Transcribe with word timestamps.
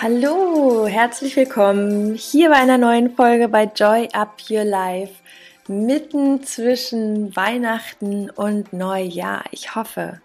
Hallo, 0.00 0.88
herzlich 0.88 1.36
willkommen 1.36 2.14
hier 2.14 2.50
bei 2.50 2.56
einer 2.56 2.78
neuen 2.78 3.14
Folge 3.14 3.48
bei 3.48 3.64
Joy 3.64 4.08
Up 4.12 4.42
Your 4.50 4.64
Life. 4.64 5.14
Mitten 5.68 6.42
zwischen 6.42 7.34
Weihnachten 7.36 8.28
und 8.28 8.72
Neujahr. 8.72 9.44
Ich 9.52 9.76
hoffe, 9.76 10.20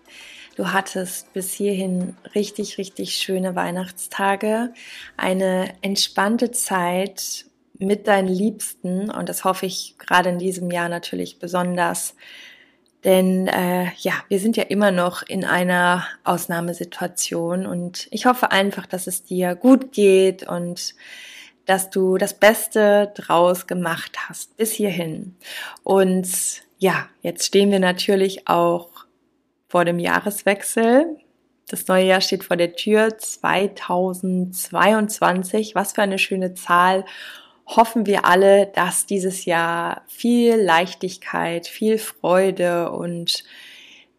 du 0.56 0.74
hattest 0.74 1.32
bis 1.34 1.54
hierhin 1.54 2.18
richtig, 2.34 2.80
richtig 2.80 3.14
schöne 3.14 3.56
Weihnachtstage, 3.56 4.74
eine 5.18 5.72
entspannte 5.82 6.50
Zeit 6.50 7.46
mit 7.78 8.08
deinen 8.08 8.28
Liebsten 8.28 9.12
und 9.12 9.30
das 9.30 9.44
hoffe 9.44 9.68
ich 9.68 9.96
gerade 10.00 10.30
in 10.30 10.40
diesem 10.40 10.72
Jahr 10.72 10.90
natürlich 10.90 11.38
besonders. 11.38 12.16
Denn 13.04 13.48
äh, 13.48 13.92
ja, 13.98 14.14
wir 14.28 14.40
sind 14.40 14.56
ja 14.58 14.64
immer 14.64 14.92
noch 14.92 15.24
in 15.24 15.46
einer 15.46 16.06
Ausnahmesituation 16.26 17.66
und 17.66 18.08
ich 18.12 18.26
hoffe 18.26 18.52
einfach, 18.52 18.86
dass 18.86 19.08
es 19.08 19.24
dir 19.24 19.56
gut 19.56 19.94
geht 19.94 20.46
und 20.48 20.94
dass 21.66 21.90
du 21.90 22.18
das 22.18 22.34
Beste 22.34 23.14
draus 23.16 23.68
gemacht 23.68 24.18
hast 24.28 24.58
bis 24.58 24.72
hierhin. 24.72 25.38
Und 25.84 26.28
ja, 26.78 27.08
jetzt 27.22 27.46
stehen 27.46 27.72
wir 27.72 27.80
natürlich 27.80 28.50
auch 28.50 28.90
vor 29.68 29.86
dem 29.86 30.00
Jahreswechsel. 30.00 31.18
Das 31.68 31.88
neue 31.88 32.06
Jahr 32.06 32.22
steht 32.22 32.44
vor 32.44 32.58
der 32.58 32.74
Tür 32.74 33.16
2022. 33.18 35.76
Was 35.76 35.94
für 35.94 36.02
eine 36.02 36.18
schöne 36.18 36.56
Zahl 36.56 37.06
hoffen 37.76 38.06
wir 38.06 38.26
alle, 38.26 38.68
dass 38.68 39.06
dieses 39.06 39.46
Jahr 39.46 40.02
viel 40.08 40.56
Leichtigkeit, 40.56 41.68
viel 41.68 41.98
Freude 41.98 42.92
und 42.92 43.44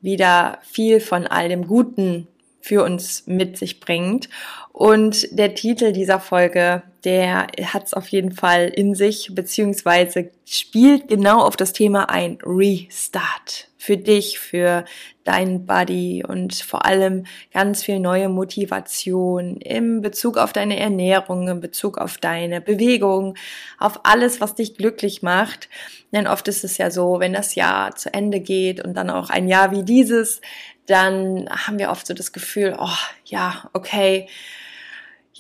wieder 0.01 0.59
viel 0.63 1.01
von 1.01 1.27
all 1.27 1.49
dem 1.49 1.67
Guten 1.67 2.29
für 2.61 2.85
uns 2.85 3.27
mit 3.27 3.59
sich 3.59 3.81
bringt. 3.81 4.29
Und 4.73 5.27
der 5.37 5.55
Titel 5.55 5.93
dieser 5.93 6.21
Folge, 6.21 6.83
der 7.05 7.49
hat 7.65 7.87
es 7.87 7.95
auf 7.95 8.09
jeden 8.09 8.33
Fall 8.33 8.69
in 8.69 8.95
sich, 8.95 9.31
beziehungsweise 9.35 10.31
spielt 10.47 11.09
genau 11.09 11.41
auf 11.41 11.57
das 11.57 11.73
Thema 11.73 12.09
ein 12.09 12.39
Restart. 12.45 13.70
Für 13.83 13.97
dich, 13.97 14.39
für 14.39 14.85
dein 15.25 15.65
Body 15.65 16.23
und 16.23 16.55
vor 16.55 16.85
allem 16.85 17.25
ganz 17.51 17.83
viel 17.83 17.99
neue 17.99 18.29
Motivation 18.29 19.57
im 19.57 20.03
Bezug 20.03 20.37
auf 20.37 20.53
deine 20.53 20.79
Ernährung, 20.79 21.49
in 21.49 21.61
Bezug 21.61 21.97
auf 21.97 22.19
deine 22.19 22.61
Bewegung, 22.61 23.37
auf 23.79 24.01
alles, 24.05 24.43
was 24.43 24.55
dich 24.55 24.77
glücklich 24.77 25.23
macht. 25.23 25.71
Denn 26.13 26.27
oft 26.27 26.47
ist 26.49 26.63
es 26.63 26.77
ja 26.77 26.91
so, 26.91 27.21
wenn 27.21 27.33
das 27.33 27.55
Jahr 27.55 27.97
zu 27.97 28.13
Ende 28.13 28.41
geht 28.41 28.85
und 28.85 28.93
dann 28.95 29.09
auch 29.09 29.31
ein 29.31 29.49
Jahr 29.49 29.71
wie 29.71 29.83
dieses, 29.83 30.43
dann 30.85 31.49
haben 31.49 31.79
wir 31.79 31.91
oft 31.91 32.07
so 32.07 32.13
das 32.13 32.33
Gefühl, 32.33 32.77
oh 32.79 32.99
ja, 33.25 33.71
okay, 33.73 34.29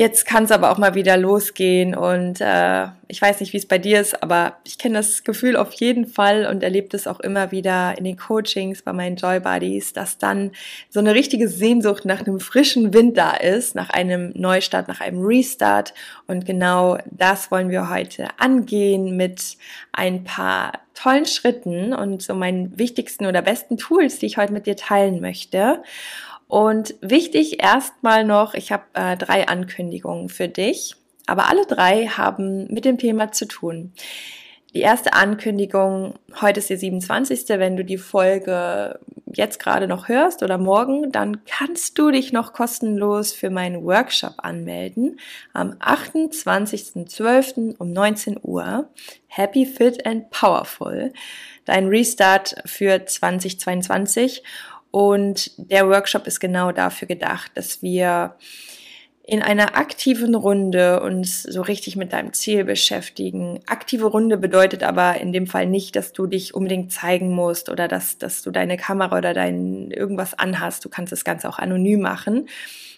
Jetzt 0.01 0.25
kann 0.25 0.45
es 0.45 0.51
aber 0.51 0.71
auch 0.71 0.79
mal 0.79 0.95
wieder 0.95 1.19
losgehen 1.19 1.95
und 1.95 2.41
äh, 2.41 2.87
ich 3.07 3.21
weiß 3.21 3.39
nicht, 3.41 3.53
wie 3.53 3.59
es 3.59 3.69
bei 3.69 3.77
dir 3.77 4.01
ist, 4.01 4.23
aber 4.23 4.55
ich 4.65 4.79
kenne 4.79 4.95
das 4.95 5.25
Gefühl 5.25 5.59
auf 5.59 5.75
jeden 5.75 6.07
Fall 6.07 6.47
und 6.47 6.63
erlebe 6.63 6.97
es 6.97 7.07
auch 7.07 7.21
immer 7.21 7.53
wieder 7.53 7.99
in 7.99 8.05
den 8.05 8.17
Coachings 8.17 8.81
bei 8.81 8.95
meinen 8.95 9.17
Joy 9.17 9.41
Buddies, 9.41 9.93
dass 9.93 10.17
dann 10.17 10.53
so 10.89 11.01
eine 11.01 11.15
richtige 11.15 11.49
Sehnsucht 11.49 12.07
nach 12.07 12.21
einem 12.21 12.41
frischen 12.41 12.95
Wind 12.95 13.19
da 13.19 13.33
ist, 13.33 13.75
nach 13.75 13.91
einem 13.91 14.33
Neustart, 14.35 14.89
nach 14.89 15.03
einem 15.03 15.23
Restart 15.23 15.93
und 16.27 16.47
genau 16.47 16.97
das 17.11 17.51
wollen 17.51 17.69
wir 17.69 17.91
heute 17.91 18.29
angehen 18.39 19.19
mit 19.19 19.59
ein 19.93 20.25
paar 20.25 20.73
tollen 20.95 21.27
Schritten 21.27 21.93
und 21.93 22.23
so 22.23 22.35
meinen 22.35 22.79
wichtigsten 22.79 23.27
oder 23.27 23.43
besten 23.43 23.77
Tools, 23.77 24.19
die 24.19 24.27
ich 24.27 24.39
heute 24.39 24.55
mit 24.55 24.67
dir 24.67 24.77
teilen 24.77 25.21
möchte. 25.21 25.83
Und 26.51 26.97
wichtig 27.01 27.63
erstmal 27.63 28.25
noch, 28.25 28.55
ich 28.55 28.73
habe 28.73 28.83
äh, 28.95 29.17
drei 29.17 29.47
Ankündigungen 29.47 30.29
für 30.29 30.49
dich, 30.49 30.97
aber 31.29 31.49
alle 31.49 31.65
drei 31.65 32.07
haben 32.07 32.67
mit 32.75 32.85
dem 32.85 32.99
Thema 32.99 33.31
zu 33.31 33.47
tun. 33.47 33.93
Die 34.75 34.81
erste 34.81 35.13
Ankündigung, 35.13 36.15
heute 36.41 36.59
ist 36.59 36.69
der 36.69 36.77
27. 36.77 37.49
Wenn 37.51 37.77
du 37.77 37.85
die 37.85 37.99
Folge 37.99 38.99
jetzt 39.33 39.61
gerade 39.61 39.87
noch 39.87 40.09
hörst 40.09 40.43
oder 40.43 40.59
morgen, 40.59 41.13
dann 41.13 41.45
kannst 41.45 41.97
du 41.99 42.11
dich 42.11 42.33
noch 42.33 42.53
kostenlos 42.53 43.33
für 43.33 43.51
meinen 43.51 43.85
Workshop 43.85 44.35
anmelden 44.39 45.21
am 45.53 45.75
28.12. 45.75 47.77
um 47.79 47.93
19 47.93 48.41
Uhr. 48.43 48.89
Happy, 49.29 49.67
Fit 49.67 50.05
and 50.05 50.31
Powerful. 50.31 51.13
Dein 51.65 51.87
Restart 51.87 52.57
für 52.65 53.05
2022. 53.05 54.43
Und 54.91 55.53
der 55.57 55.89
Workshop 55.89 56.27
ist 56.27 56.41
genau 56.41 56.73
dafür 56.73 57.07
gedacht, 57.07 57.53
dass 57.55 57.83
wir 57.83 58.37
in 59.31 59.43
einer 59.43 59.77
aktiven 59.77 60.35
Runde 60.35 61.01
uns 61.01 61.45
so 61.45 61.63
richtig 61.63 61.95
mit 61.95 62.13
deinem 62.13 62.33
Ziel 62.33 62.65
beschäftigen. 62.65 63.61
Aktive 63.67 64.07
Runde 64.07 64.37
bedeutet 64.37 64.83
aber 64.83 65.21
in 65.21 65.33
dem 65.33 65.47
Fall 65.47 65.67
nicht, 65.67 65.95
dass 65.95 66.13
du 66.13 66.27
dich 66.27 66.53
unbedingt 66.53 66.91
zeigen 66.91 67.31
musst 67.31 67.69
oder 67.69 67.87
dass, 67.87 68.19
dass 68.19 68.43
du 68.43 68.51
deine 68.51 68.77
Kamera 68.77 69.19
oder 69.19 69.33
dein 69.33 69.93
irgendwas 69.93 70.37
anhast. 70.37 70.85
Du 70.85 70.89
kannst 70.89 71.13
das 71.13 71.25
Ganze 71.25 71.49
auch 71.49 71.61
anonym 71.61 72.01
machen. 72.01 72.49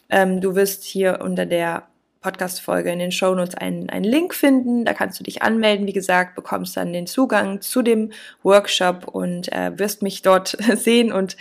Ähm, 0.09 0.41
du 0.41 0.55
wirst 0.55 0.85
hier 0.85 1.21
unter 1.23 1.45
der 1.45 1.89
Podcast-Folge 2.23 2.91
in 2.91 3.01
den 3.01 3.13
Shownotes 3.13 3.57
einen, 3.57 3.91
einen 3.91 4.05
Link 4.05 4.33
finden. 4.33 4.87
Da 4.87 4.95
kannst 4.95 5.21
du 5.21 5.25
dich 5.25 5.43
anmelden, 5.43 5.87
wie 5.87 5.93
gesagt, 5.93 6.35
bekommst 6.35 6.77
dann 6.77 6.95
den 6.95 7.07
Zugang 7.07 7.61
zu 7.61 7.83
dem 7.83 8.13
Workshop 8.43 9.09
und 9.09 9.53
äh, 9.53 9.79
wirst 9.79 10.01
mich 10.03 10.23
dort 10.23 10.57
sehen 10.77 11.13
und 11.13 11.37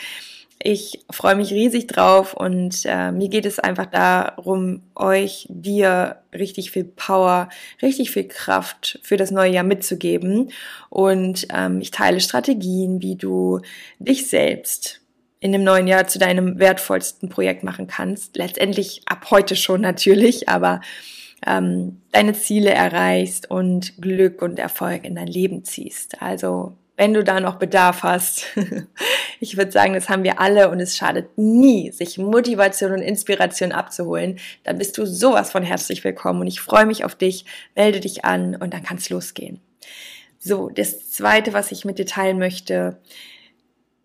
ich 0.64 1.00
freue 1.10 1.36
mich 1.36 1.52
riesig 1.52 1.88
drauf 1.88 2.34
und 2.34 2.84
äh, 2.86 3.12
mir 3.12 3.30
geht 3.30 3.46
es 3.46 3.60
einfach 3.60 3.88
darum, 3.88 4.84
euch, 4.96 5.48
dir 5.50 6.18
richtig 6.34 6.72
viel 6.72 6.84
Power, 6.84 7.50
richtig 7.82 8.12
viel 8.12 8.28
Kraft 8.28 9.00
für 9.02 9.18
das 9.18 9.32
neue 9.32 9.52
Jahr 9.52 9.64
mitzugeben. 9.64 10.52
Und 10.90 11.48
ähm, 11.54 11.82
ich 11.82 11.92
teile 11.92 12.20
Strategien, 12.20 13.02
wie 13.02 13.16
du 13.16 13.60
dich 14.00 14.30
selbst 14.30 15.02
in 15.40 15.52
dem 15.52 15.64
neuen 15.64 15.88
Jahr 15.88 16.08
zu 16.08 16.20
deinem 16.20 16.60
wertvollsten 16.60 17.30
Projekt 17.30 17.64
machen 17.64 17.88
kannst. 17.88 18.38
Letztendlich 18.38 19.02
ab 19.08 19.32
heute 19.32 19.56
schon 19.56 19.82
natürlich, 19.82 20.48
aber 20.48 20.82
ähm, 21.46 22.02
deine 22.12 22.34
Ziele 22.34 22.70
erreichst 22.70 23.50
und 23.50 24.00
Glück 24.00 24.42
und 24.44 24.60
Erfolg 24.60 25.06
in 25.06 25.16
dein 25.16 25.28
Leben 25.28 25.64
ziehst. 25.64 26.22
Also 26.22 26.78
wenn 27.01 27.16
du 27.16 27.23
da 27.23 27.39
noch 27.39 27.56
Bedarf 27.56 28.03
hast. 28.03 28.45
ich 29.39 29.57
würde 29.57 29.72
sagen, 29.72 29.95
das 29.95 30.07
haben 30.07 30.22
wir 30.23 30.39
alle 30.39 30.69
und 30.69 30.79
es 30.79 30.95
schadet 30.95 31.35
nie, 31.35 31.89
sich 31.89 32.19
Motivation 32.19 32.91
und 32.91 33.01
Inspiration 33.01 33.72
abzuholen. 33.72 34.38
Dann 34.63 34.78
bist 34.78 35.00
du 35.00 35.07
sowas 35.07 35.51
von 35.51 35.63
herzlich 35.63 36.03
willkommen 36.03 36.41
und 36.41 36.47
ich 36.47 36.62
freue 36.62 36.85
mich 36.85 37.03
auf 37.03 37.16
dich. 37.16 37.45
Melde 37.75 38.01
dich 38.01 38.23
an 38.23 38.56
und 38.56 38.72
dann 38.72 38.84
kann 38.84 38.97
es 38.97 39.09
losgehen. 39.09 39.59
So, 40.38 40.69
das 40.69 41.09
zweite, 41.09 41.53
was 41.53 41.72
ich 41.72 41.85
mit 41.85 41.97
dir 41.97 42.06
teilen 42.06 42.38
möchte. 42.38 43.00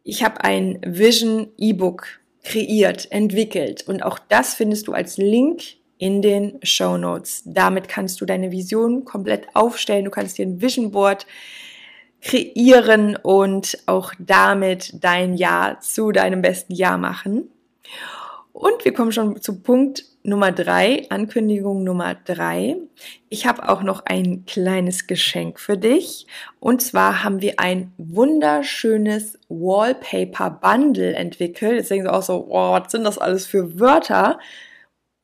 Ich 0.03 0.25
habe 0.25 0.43
ein 0.43 0.79
Vision 0.83 1.49
E-Book 1.59 2.07
kreiert, 2.45 3.13
entwickelt 3.13 3.87
und 3.87 4.05
auch 4.05 4.19
das 4.19 4.55
findest 4.55 4.89
du 4.89 4.95
als 4.95 5.19
Link 5.19 5.61
in 5.99 6.23
den 6.23 6.59
Show 6.63 6.97
Notes. 6.97 7.43
Damit 7.45 7.89
kannst 7.89 8.23
du 8.23 8.25
deine 8.25 8.53
Vision 8.53 9.05
komplett 9.05 9.49
aufstellen. 9.53 10.07
Du 10.07 10.11
kannst 10.11 10.39
dir 10.39 10.47
ein 10.47 10.63
Vision 10.63 10.93
Board 10.93 11.27
kreieren 12.27 13.15
und 13.15 13.79
auch 13.87 14.13
damit 14.19 15.05
dein 15.05 15.35
Jahr 15.35 15.79
zu 15.81 16.11
deinem 16.11 16.43
besten 16.43 16.75
Jahr 16.75 16.99
machen. 16.99 17.49
Und 18.53 18.85
wir 18.85 18.93
kommen 18.93 19.13
schon 19.13 19.41
zu 19.41 19.61
Punkt 19.61 20.05
Nummer 20.25 20.51
drei, 20.51 21.07
Ankündigung 21.09 21.85
Nummer 21.85 22.17
drei. 22.17 22.79
Ich 23.29 23.47
habe 23.47 23.69
auch 23.69 23.83
noch 23.85 24.07
ein 24.07 24.45
kleines 24.45 25.07
Geschenk 25.07 25.61
für 25.61 25.79
dich. 25.79 26.27
Und 26.59 26.83
zwar 26.83 27.23
haben 27.23 27.41
wir 27.43 27.61
ein 27.61 27.93
wunderschönes 27.97 29.39
Wallpaper 29.49 30.51
Bundle 30.51 31.15
entwickelt. 31.15 31.75
Jetzt 31.75 31.93
denken 31.93 32.07
Sie 32.07 32.13
auch 32.13 32.25
so, 32.25 32.49
oh, 32.49 32.73
was 32.73 32.91
sind 32.91 33.05
das 33.05 33.19
alles 33.19 33.47
für 33.47 33.79
Wörter? 33.79 34.41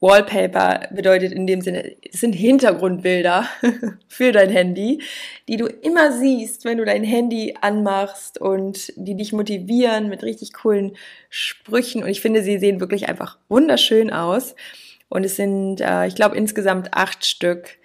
Wallpaper 0.02 0.88
bedeutet 0.90 1.32
in 1.32 1.46
dem 1.46 1.60
Sinne, 1.60 1.94
es 2.12 2.20
sind 2.20 2.32
Hintergrundbilder 2.32 3.46
für 4.08 4.32
dein 4.32 4.50
Handy, 4.50 5.00
die 5.48 5.56
du 5.56 5.66
immer 5.66 6.10
siehst, 6.10 6.64
wenn 6.64 6.78
du 6.78 6.84
dein 6.84 7.04
Handy 7.04 7.54
anmachst 7.60 8.38
und 8.40 8.92
die 8.96 9.16
dich 9.16 9.32
motivieren 9.32 10.08
mit 10.08 10.24
richtig 10.24 10.52
coolen 10.54 10.96
Sprüchen. 11.30 12.02
Und 12.02 12.08
ich 12.08 12.20
finde, 12.20 12.42
sie 12.42 12.58
sehen 12.58 12.80
wirklich 12.80 13.08
einfach 13.08 13.38
wunderschön 13.48 14.12
aus. 14.12 14.56
Und 15.08 15.24
es 15.24 15.36
sind, 15.36 15.80
äh, 15.80 16.08
ich 16.08 16.16
glaube, 16.16 16.36
insgesamt 16.36 16.94
acht 16.94 17.24
Stück. 17.24 17.78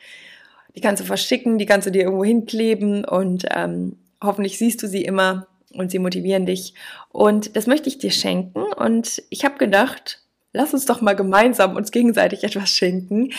Die 0.75 0.81
kannst 0.81 1.03
du 1.03 1.05
verschicken, 1.05 1.59
die 1.59 1.67
kannst 1.67 1.85
du 1.85 1.91
dir 1.91 2.03
irgendwo 2.03 2.25
hinkleben 2.25 3.05
und 3.05 3.45
ähm, 3.55 3.97
hoffentlich 4.23 4.57
siehst 4.57 4.81
du 4.81 4.87
sie 4.87 5.03
immer 5.03 5.45
und 5.73 5.91
sie 5.91 5.99
motivieren 5.99 6.47
dich. 6.47 6.73
Und 7.09 7.55
das 7.55 7.67
möchte 7.67 7.89
ich 7.89 7.99
dir 7.99 8.11
schenken. 8.11 8.63
Und 8.73 9.21
ich 9.29 9.45
habe 9.45 9.57
gedacht, 9.59 10.23
lass 10.57 10.73
uns 10.73 10.85
doch 10.85 11.01
mal 11.01 11.15
gemeinsam 11.15 11.75
uns 11.75 11.91
gegenseitig 11.91 12.43
etwas 12.43 12.69
schenken 12.69 13.29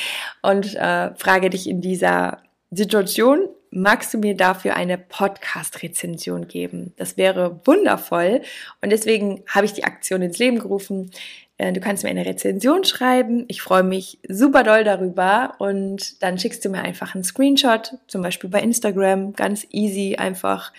und 0.40 0.74
äh, 0.74 1.14
frage 1.16 1.50
dich 1.50 1.68
in 1.68 1.80
dieser 1.80 2.38
Situation, 2.70 3.48
magst 3.70 4.14
du 4.14 4.18
mir 4.18 4.36
dafür 4.36 4.76
eine 4.76 4.98
Podcast-Rezension 4.98 6.48
geben? 6.48 6.92
Das 6.96 7.16
wäre 7.16 7.60
wundervoll. 7.64 8.42
Und 8.80 8.90
deswegen 8.90 9.42
habe 9.46 9.66
ich 9.66 9.72
die 9.72 9.84
Aktion 9.84 10.22
ins 10.22 10.38
Leben 10.38 10.58
gerufen. 10.58 11.10
Äh, 11.56 11.72
du 11.72 11.80
kannst 11.80 12.04
mir 12.04 12.10
eine 12.10 12.26
Rezension 12.26 12.84
schreiben. 12.84 13.44
Ich 13.48 13.62
freue 13.62 13.82
mich 13.82 14.18
super 14.28 14.62
doll 14.62 14.84
darüber. 14.84 15.54
Und 15.58 16.22
dann 16.22 16.38
schickst 16.38 16.64
du 16.64 16.70
mir 16.70 16.82
einfach 16.82 17.14
einen 17.14 17.24
Screenshot, 17.24 17.94
zum 18.06 18.22
Beispiel 18.22 18.50
bei 18.50 18.60
Instagram, 18.60 19.32
ganz 19.34 19.66
easy, 19.70 20.16
einfach 20.16 20.72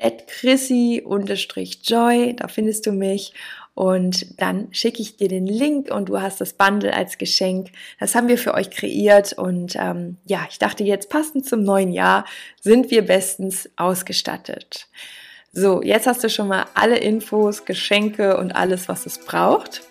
at 0.00 0.26
chrissy-joy, 0.26 1.04
da 2.34 2.48
findest 2.48 2.86
du 2.86 2.92
mich. 2.92 3.34
Und 3.74 4.38
dann 4.40 4.68
schicke 4.72 5.00
ich 5.00 5.16
dir 5.16 5.28
den 5.28 5.46
Link 5.46 5.90
und 5.90 6.10
du 6.10 6.20
hast 6.20 6.40
das 6.40 6.52
Bundle 6.52 6.92
als 6.92 7.16
Geschenk. 7.16 7.70
Das 7.98 8.14
haben 8.14 8.28
wir 8.28 8.36
für 8.36 8.52
euch 8.52 8.70
kreiert 8.70 9.32
und 9.32 9.76
ähm, 9.76 10.18
ja, 10.26 10.46
ich 10.50 10.58
dachte 10.58 10.84
jetzt 10.84 11.08
passend 11.08 11.46
zum 11.46 11.62
neuen 11.62 11.92
Jahr 11.92 12.26
sind 12.60 12.90
wir 12.90 13.02
bestens 13.06 13.70
ausgestattet. 13.76 14.88
So, 15.52 15.82
jetzt 15.82 16.06
hast 16.06 16.22
du 16.22 16.28
schon 16.28 16.48
mal 16.48 16.66
alle 16.74 16.98
Infos, 16.98 17.64
Geschenke 17.64 18.36
und 18.36 18.52
alles, 18.52 18.88
was 18.88 19.06
es 19.06 19.18
braucht. 19.18 19.82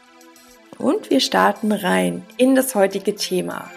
Und 0.77 1.09
wir 1.09 1.19
starten 1.19 1.71
rein 1.71 2.23
in 2.37 2.55
das 2.55 2.73
heutige 2.73 3.15
Thema. 3.15 3.69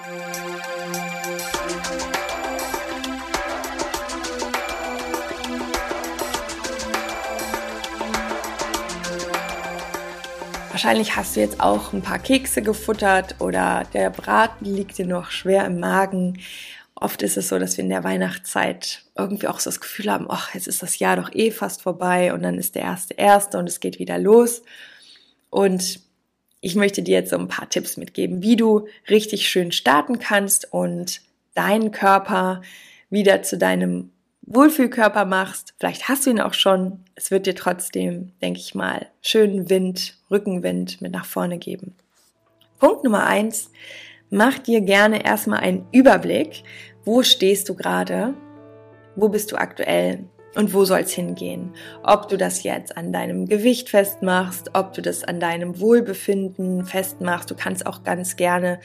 Wahrscheinlich 10.75 11.15
hast 11.15 11.37
du 11.37 11.41
jetzt 11.41 11.61
auch 11.61 11.93
ein 11.93 12.03
paar 12.03 12.19
Kekse 12.19 12.61
gefuttert 12.61 13.37
oder 13.41 13.85
der 13.95 14.11
Braten 14.11 14.65
liegt 14.65 14.99
dir 14.99 15.07
noch 15.07 15.31
schwer 15.31 15.65
im 15.67 15.79
Magen. 15.79 16.41
Oft 16.97 17.23
ist 17.23 17.37
es 17.37 17.49
so, 17.49 17.61
dass 17.61 17.77
wir 17.77 17.85
in 17.85 17.91
der 17.91 18.03
Weihnachtszeit 18.03 19.05
irgendwie 19.17 19.47
auch 19.47 19.61
so 19.61 19.71
das 19.71 19.81
Gefühl 19.81 20.11
haben, 20.11 20.27
ach, 20.29 20.53
jetzt 20.53 20.67
ist 20.67 20.83
das 20.83 20.99
Jahr 20.99 21.15
doch 21.15 21.33
eh 21.33 21.53
fast 21.53 21.83
vorbei 21.83 22.35
und 22.35 22.43
dann 22.43 22.59
ist 22.59 22.75
der 22.75 22.83
erste 22.83 23.15
erste 23.15 23.59
und 23.59 23.69
es 23.69 23.79
geht 23.79 24.01
wieder 24.01 24.19
los. 24.19 24.63
Und 25.49 26.01
ich 26.61 26.75
möchte 26.75 27.05
dir 27.05 27.19
jetzt 27.19 27.31
so 27.31 27.39
ein 27.39 27.47
paar 27.47 27.71
Tipps 27.71 27.97
mitgeben, 27.97 28.43
wie 28.43 28.57
du 28.57 28.89
richtig 29.09 29.49
schön 29.49 29.71
starten 29.71 30.19
kannst 30.19 30.73
und 30.73 31.21
deinen 31.55 31.93
Körper 31.93 32.63
wieder 33.11 33.45
zu 33.45 33.59
deinem 33.59 34.11
Wohlfühlkörper 34.47 35.25
machst. 35.25 35.75
Vielleicht 35.79 36.09
hast 36.09 36.27
du 36.27 36.31
ihn 36.31 36.41
auch 36.41 36.55
schon. 36.55 37.05
Es 37.15 37.31
wird 37.31 37.47
dir 37.47 37.55
trotzdem, 37.55 38.33
denke 38.43 38.61
ich 38.61 38.75
mal, 38.75 39.07
schönen 39.23 39.71
Wind, 39.71 40.19
Rückenwind 40.31 41.01
mit 41.01 41.13
nach 41.13 41.25
vorne 41.25 41.59
geben. 41.59 41.95
Punkt 42.79 43.05
Nummer 43.05 43.25
eins. 43.25 43.71
Mach 44.31 44.59
dir 44.59 44.81
gerne 44.81 45.25
erstmal 45.25 45.61
einen 45.61 45.87
Überblick. 45.93 46.65
Wo 47.05 47.23
stehst 47.23 47.69
du 47.69 47.75
gerade? 47.75 48.35
Wo 49.17 49.29
bist 49.29 49.53
du 49.53 49.57
aktuell? 49.57 50.25
Und 50.55 50.73
wo 50.73 50.85
soll 50.85 51.01
es 51.01 51.13
hingehen? 51.13 51.73
Ob 52.03 52.29
du 52.29 52.37
das 52.37 52.63
jetzt 52.63 52.97
an 52.97 53.13
deinem 53.13 53.47
Gewicht 53.47 53.91
festmachst, 53.91 54.71
ob 54.75 54.93
du 54.93 55.03
das 55.03 55.25
an 55.25 55.41
deinem 55.41 55.81
Wohlbefinden 55.81 56.85
festmachst. 56.85 57.51
Du 57.51 57.55
kannst 57.57 57.87
auch 57.87 58.05
ganz 58.05 58.37
gerne 58.37 58.79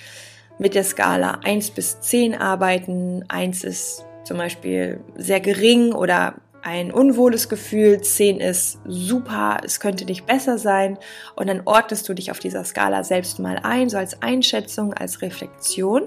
mit 0.58 0.74
der 0.74 0.84
Skala 0.84 1.40
eins 1.44 1.72
bis 1.72 2.02
zehn 2.02 2.36
arbeiten. 2.36 3.24
Eins 3.28 3.64
ist 3.64 4.06
zum 4.24 4.38
Beispiel 4.38 5.00
sehr 5.16 5.40
gering 5.40 5.94
oder 5.94 6.36
ein 6.62 6.92
unwohles 6.92 7.48
Gefühl, 7.48 8.02
10 8.02 8.40
ist 8.40 8.80
super, 8.86 9.62
es 9.64 9.80
könnte 9.80 10.06
nicht 10.06 10.26
besser 10.26 10.58
sein. 10.58 10.98
Und 11.36 11.48
dann 11.48 11.62
ordnest 11.66 12.08
du 12.10 12.14
dich 12.14 12.32
auf 12.32 12.40
dieser 12.40 12.64
Skala 12.64 13.04
selbst 13.04 13.40
mal 13.40 13.60
ein, 13.64 13.90
so 13.90 13.98
als 13.98 14.22
Einschätzung, 14.22 14.94
als 14.94 15.22
Reflexion. 15.22 16.04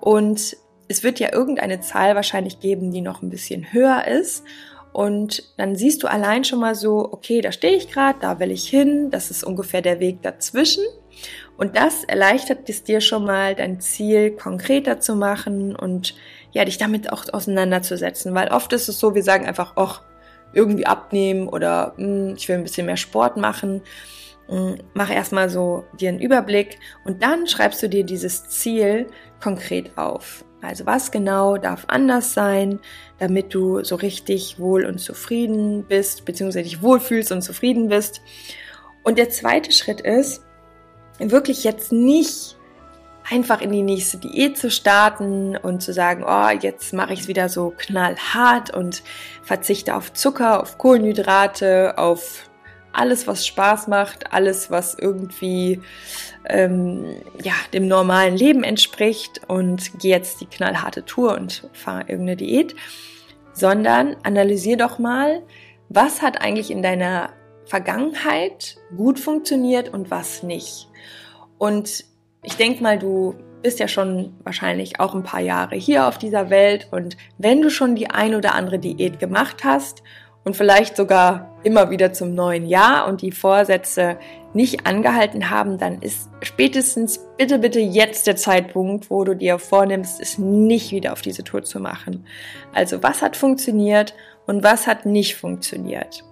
Und 0.00 0.56
es 0.88 1.02
wird 1.02 1.20
ja 1.20 1.32
irgendeine 1.32 1.80
Zahl 1.80 2.14
wahrscheinlich 2.14 2.60
geben, 2.60 2.90
die 2.90 3.00
noch 3.00 3.22
ein 3.22 3.30
bisschen 3.30 3.72
höher 3.72 4.06
ist. 4.06 4.44
Und 4.92 5.52
dann 5.58 5.76
siehst 5.76 6.02
du 6.02 6.06
allein 6.06 6.44
schon 6.44 6.60
mal 6.60 6.74
so, 6.74 7.12
okay, 7.12 7.42
da 7.42 7.52
stehe 7.52 7.76
ich 7.76 7.90
gerade, 7.90 8.18
da 8.20 8.40
will 8.40 8.50
ich 8.50 8.66
hin, 8.66 9.10
das 9.10 9.30
ist 9.30 9.44
ungefähr 9.44 9.82
der 9.82 10.00
Weg 10.00 10.22
dazwischen. 10.22 10.84
Und 11.58 11.76
das 11.76 12.04
erleichtert 12.04 12.68
es 12.68 12.82
dir 12.82 13.00
schon 13.00 13.24
mal, 13.24 13.54
dein 13.54 13.80
Ziel 13.80 14.30
konkreter 14.30 14.98
zu 15.00 15.14
machen 15.14 15.76
und 15.76 16.14
ja, 16.56 16.64
dich 16.64 16.78
damit 16.78 17.12
auch 17.12 17.24
auseinanderzusetzen, 17.34 18.34
weil 18.34 18.48
oft 18.48 18.72
ist 18.72 18.88
es 18.88 18.98
so, 18.98 19.14
wir 19.14 19.22
sagen 19.22 19.44
einfach, 19.44 19.74
ach, 19.76 20.00
irgendwie 20.54 20.86
abnehmen 20.86 21.48
oder 21.48 21.92
hm, 21.96 22.32
ich 22.34 22.48
will 22.48 22.56
ein 22.56 22.62
bisschen 22.62 22.86
mehr 22.86 22.96
Sport 22.96 23.36
machen. 23.36 23.82
Hm, 24.48 24.76
mach 24.94 25.10
erstmal 25.10 25.50
so 25.50 25.84
dir 26.00 26.08
einen 26.08 26.18
Überblick 26.18 26.78
und 27.04 27.22
dann 27.22 27.46
schreibst 27.46 27.82
du 27.82 27.90
dir 27.90 28.04
dieses 28.04 28.48
Ziel 28.48 29.06
konkret 29.38 29.98
auf. 29.98 30.46
Also 30.62 30.86
was 30.86 31.10
genau 31.10 31.58
darf 31.58 31.84
anders 31.88 32.32
sein, 32.32 32.80
damit 33.18 33.52
du 33.52 33.84
so 33.84 33.96
richtig 33.96 34.58
wohl 34.58 34.86
und 34.86 34.98
zufrieden 34.98 35.84
bist, 35.86 36.24
beziehungsweise 36.24 36.62
dich 36.62 36.80
wohlfühlst 36.80 37.32
und 37.32 37.42
zufrieden 37.42 37.88
bist. 37.88 38.22
Und 39.04 39.18
der 39.18 39.28
zweite 39.28 39.72
Schritt 39.72 40.00
ist, 40.00 40.42
wirklich 41.18 41.64
jetzt 41.64 41.92
nicht 41.92 42.56
einfach 43.30 43.60
in 43.60 43.72
die 43.72 43.82
nächste 43.82 44.18
Diät 44.18 44.56
zu 44.56 44.70
starten 44.70 45.56
und 45.56 45.82
zu 45.82 45.92
sagen, 45.92 46.24
oh, 46.26 46.48
jetzt 46.60 46.92
mache 46.92 47.12
ich 47.12 47.20
es 47.20 47.28
wieder 47.28 47.48
so 47.48 47.74
knallhart 47.76 48.74
und 48.74 49.02
verzichte 49.42 49.96
auf 49.96 50.12
Zucker, 50.12 50.62
auf 50.62 50.78
Kohlenhydrate, 50.78 51.94
auf 51.98 52.48
alles, 52.92 53.26
was 53.26 53.46
Spaß 53.46 53.88
macht, 53.88 54.32
alles, 54.32 54.70
was 54.70 54.96
irgendwie 54.98 55.82
ähm, 56.48 57.16
ja, 57.42 57.52
dem 57.72 57.88
normalen 57.88 58.36
Leben 58.36 58.64
entspricht 58.64 59.42
und 59.48 59.98
gehe 59.98 60.12
jetzt 60.12 60.40
die 60.40 60.46
knallharte 60.46 61.04
Tour 61.04 61.34
und 61.34 61.68
fahre 61.72 62.02
irgendeine 62.02 62.36
Diät, 62.36 62.74
sondern 63.52 64.16
analysier 64.22 64.76
doch 64.76 64.98
mal, 64.98 65.42
was 65.88 66.22
hat 66.22 66.40
eigentlich 66.40 66.70
in 66.70 66.82
deiner 66.82 67.30
Vergangenheit 67.66 68.76
gut 68.96 69.18
funktioniert 69.18 69.92
und 69.92 70.10
was 70.10 70.42
nicht. 70.42 70.88
Und 71.58 72.04
ich 72.46 72.56
denke 72.56 72.82
mal, 72.82 72.98
du 72.98 73.34
bist 73.62 73.80
ja 73.80 73.88
schon 73.88 74.34
wahrscheinlich 74.44 75.00
auch 75.00 75.14
ein 75.14 75.24
paar 75.24 75.40
Jahre 75.40 75.74
hier 75.74 76.06
auf 76.06 76.16
dieser 76.16 76.48
Welt 76.48 76.88
und 76.92 77.16
wenn 77.36 77.60
du 77.60 77.70
schon 77.70 77.96
die 77.96 78.08
ein 78.08 78.34
oder 78.34 78.54
andere 78.54 78.78
Diät 78.78 79.18
gemacht 79.18 79.64
hast 79.64 80.02
und 80.44 80.56
vielleicht 80.56 80.96
sogar 80.96 81.56
immer 81.64 81.90
wieder 81.90 82.12
zum 82.12 82.34
neuen 82.34 82.66
Jahr 82.66 83.08
und 83.08 83.22
die 83.22 83.32
Vorsätze 83.32 84.16
nicht 84.54 84.86
angehalten 84.86 85.50
haben, 85.50 85.76
dann 85.78 86.00
ist 86.00 86.30
spätestens 86.40 87.20
bitte, 87.36 87.58
bitte 87.58 87.80
jetzt 87.80 88.28
der 88.28 88.36
Zeitpunkt, 88.36 89.10
wo 89.10 89.24
du 89.24 89.34
dir 89.34 89.58
vornimmst, 89.58 90.20
es 90.20 90.38
nicht 90.38 90.92
wieder 90.92 91.12
auf 91.12 91.22
diese 91.22 91.42
Tour 91.42 91.64
zu 91.64 91.80
machen. 91.80 92.24
Also 92.72 93.02
was 93.02 93.22
hat 93.22 93.36
funktioniert 93.36 94.14
und 94.46 94.62
was 94.62 94.86
hat 94.86 95.04
nicht 95.04 95.34
funktioniert? 95.34 96.22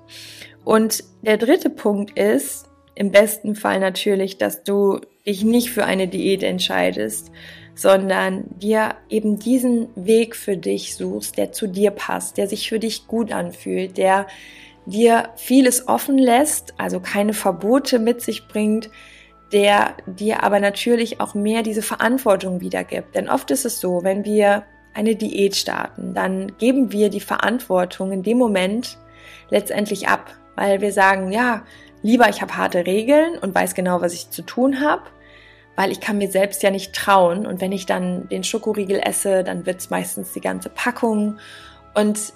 Und 0.65 1.03
der 1.23 1.37
dritte 1.37 1.69
Punkt 1.69 2.17
ist, 2.17 2.67
im 2.95 3.11
besten 3.11 3.57
Fall 3.57 3.81
natürlich, 3.81 4.39
dass 4.39 4.63
du 4.63 5.01
dich 5.27 5.43
nicht 5.43 5.71
für 5.71 5.85
eine 5.85 6.09
Diät 6.09 6.43
entscheidest, 6.43 7.31
sondern 7.75 8.45
dir 8.59 8.95
eben 9.09 9.39
diesen 9.39 9.89
Weg 9.97 10.37
für 10.37 10.57
dich 10.57 10.95
suchst, 10.95 11.39
der 11.39 11.53
zu 11.53 11.67
dir 11.67 11.91
passt, 11.91 12.37
der 12.37 12.47
sich 12.47 12.69
für 12.69 12.79
dich 12.79 13.07
gut 13.07 13.33
anfühlt, 13.33 13.97
der 13.97 14.27
dir 14.87 15.31
vieles 15.37 15.89
offen 15.89 16.19
lässt, 16.19 16.75
also 16.79 17.01
keine 17.01 17.33
Verbote 17.33 17.99
mit 17.99 18.21
sich 18.21 18.47
bringt, 18.49 18.91
der 19.53 19.97
dir 20.07 20.43
aber 20.43 20.61
natürlich 20.61 21.21
auch 21.21 21.35
mehr 21.35 21.63
diese 21.63 21.83
Verantwortung 21.83 22.61
wiedergibt. 22.61 23.15
Denn 23.15 23.29
oft 23.29 23.51
ist 23.51 23.65
es 23.65 23.81
so, 23.81 24.03
wenn 24.03 24.25
wir 24.25 24.65
eine 24.93 25.17
Diät 25.17 25.57
starten, 25.57 26.15
dann 26.15 26.57
geben 26.59 26.93
wir 26.93 27.09
die 27.09 27.21
Verantwortung 27.21 28.13
in 28.13 28.23
dem 28.23 28.39
Moment 28.39 28.99
letztendlich 29.51 30.07
ab, 30.07 30.33
weil 30.55 30.81
wir 30.81 30.93
sagen, 30.93 31.33
ja, 31.33 31.65
lieber 32.05 32.29
ich 32.29 32.43
habe 32.43 32.57
harte 32.57 32.87
Regeln 32.87 33.39
und 33.39 33.55
weiß 33.55 33.75
genau, 33.75 34.03
was 34.03 34.13
ich 34.13 34.31
zu 34.31 34.43
tun 34.43 34.81
habe, 34.81 35.03
weil 35.75 35.91
ich 35.91 36.01
kann 36.01 36.19
mir 36.19 36.31
selbst 36.31 36.63
ja 36.63 36.71
nicht 36.71 36.95
trauen. 36.95 37.47
Und 37.47 37.61
wenn 37.63 37.73
ich 37.73 37.87
dann 37.87 38.29
den 38.29 38.45
Schokoriegel 38.45 39.01
esse, 39.03 39.43
dann 39.43 39.67
wird's 39.67 39.89
meistens 39.91 40.33
die 40.33 40.43
ganze 40.43 40.69
Packung. 40.69 41.39
Und 41.95 42.35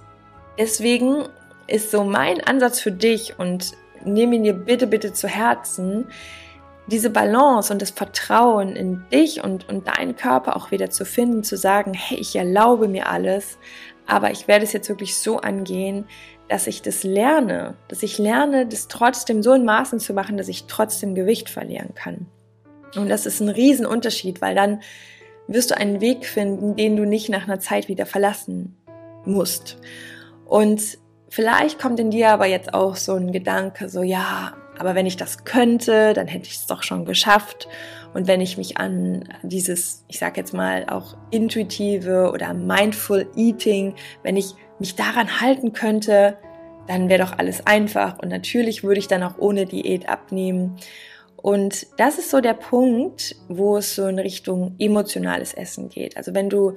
deswegen 0.58 1.28
ist 1.66 1.90
so 1.90 2.02
mein 2.02 2.42
Ansatz 2.42 2.80
für 2.80 2.90
dich 2.90 3.38
und 3.38 3.72
nehme 4.04 4.36
ihn 4.36 4.44
dir 4.44 4.54
bitte, 4.54 4.86
bitte 4.86 5.12
zu 5.12 5.28
Herzen, 5.28 6.06
diese 6.86 7.10
Balance 7.10 7.70
und 7.70 7.82
das 7.82 7.90
Vertrauen 7.90 8.74
in 8.74 9.04
dich 9.12 9.44
und, 9.44 9.68
und 9.68 9.86
deinen 9.86 10.16
Körper 10.16 10.56
auch 10.56 10.70
wieder 10.70 10.88
zu 10.88 11.04
finden, 11.04 11.44
zu 11.44 11.58
sagen, 11.58 11.92
hey, 11.92 12.16
ich 12.16 12.34
erlaube 12.34 12.88
mir 12.88 13.10
alles, 13.10 13.58
aber 14.06 14.30
ich 14.30 14.48
werde 14.48 14.64
es 14.64 14.72
jetzt 14.72 14.88
wirklich 14.88 15.18
so 15.18 15.36
angehen, 15.36 16.06
dass 16.48 16.66
ich 16.66 16.82
das 16.82 17.02
lerne, 17.02 17.76
dass 17.88 18.02
ich 18.02 18.18
lerne, 18.18 18.66
das 18.66 18.88
trotzdem 18.88 19.42
so 19.42 19.52
in 19.52 19.64
Maßen 19.64 20.00
zu 20.00 20.14
machen, 20.14 20.36
dass 20.36 20.48
ich 20.48 20.64
trotzdem 20.64 21.14
Gewicht 21.14 21.50
verlieren 21.50 21.94
kann. 21.94 22.26
Und 22.96 23.08
das 23.08 23.26
ist 23.26 23.40
ein 23.40 23.50
Riesenunterschied, 23.50 24.40
weil 24.40 24.54
dann 24.54 24.80
wirst 25.46 25.70
du 25.70 25.76
einen 25.76 26.00
Weg 26.00 26.26
finden, 26.26 26.76
den 26.76 26.96
du 26.96 27.04
nicht 27.04 27.28
nach 27.28 27.44
einer 27.44 27.60
Zeit 27.60 27.88
wieder 27.88 28.06
verlassen 28.06 28.76
musst. 29.24 29.78
Und 30.46 30.98
vielleicht 31.28 31.78
kommt 31.78 32.00
in 32.00 32.10
dir 32.10 32.30
aber 32.30 32.46
jetzt 32.46 32.72
auch 32.72 32.96
so 32.96 33.14
ein 33.14 33.32
Gedanke, 33.32 33.88
so 33.88 34.02
ja, 34.02 34.54
aber 34.78 34.94
wenn 34.94 35.06
ich 35.06 35.16
das 35.16 35.44
könnte, 35.44 36.12
dann 36.14 36.28
hätte 36.28 36.46
ich 36.46 36.56
es 36.56 36.66
doch 36.66 36.82
schon 36.82 37.04
geschafft. 37.04 37.68
Und 38.14 38.26
wenn 38.26 38.40
ich 38.40 38.56
mich 38.56 38.78
an 38.78 39.24
dieses, 39.42 40.04
ich 40.08 40.18
sage 40.18 40.40
jetzt 40.40 40.54
mal 40.54 40.86
auch 40.88 41.16
intuitive 41.30 42.30
oder 42.32 42.54
mindful 42.54 43.28
eating, 43.36 43.94
wenn 44.22 44.36
ich 44.36 44.54
mich 44.78 44.96
daran 44.96 45.40
halten 45.40 45.72
könnte, 45.72 46.36
dann 46.86 47.08
wäre 47.08 47.24
doch 47.24 47.38
alles 47.38 47.66
einfach 47.66 48.18
und 48.18 48.28
natürlich 48.28 48.82
würde 48.82 49.00
ich 49.00 49.08
dann 49.08 49.22
auch 49.22 49.38
ohne 49.38 49.66
Diät 49.66 50.08
abnehmen. 50.08 50.76
Und 51.36 51.86
das 51.98 52.18
ist 52.18 52.30
so 52.30 52.40
der 52.40 52.54
Punkt, 52.54 53.36
wo 53.48 53.76
es 53.76 53.94
so 53.94 54.06
in 54.06 54.18
Richtung 54.18 54.74
emotionales 54.78 55.54
Essen 55.54 55.88
geht. 55.88 56.16
Also 56.16 56.34
wenn 56.34 56.50
du 56.50 56.74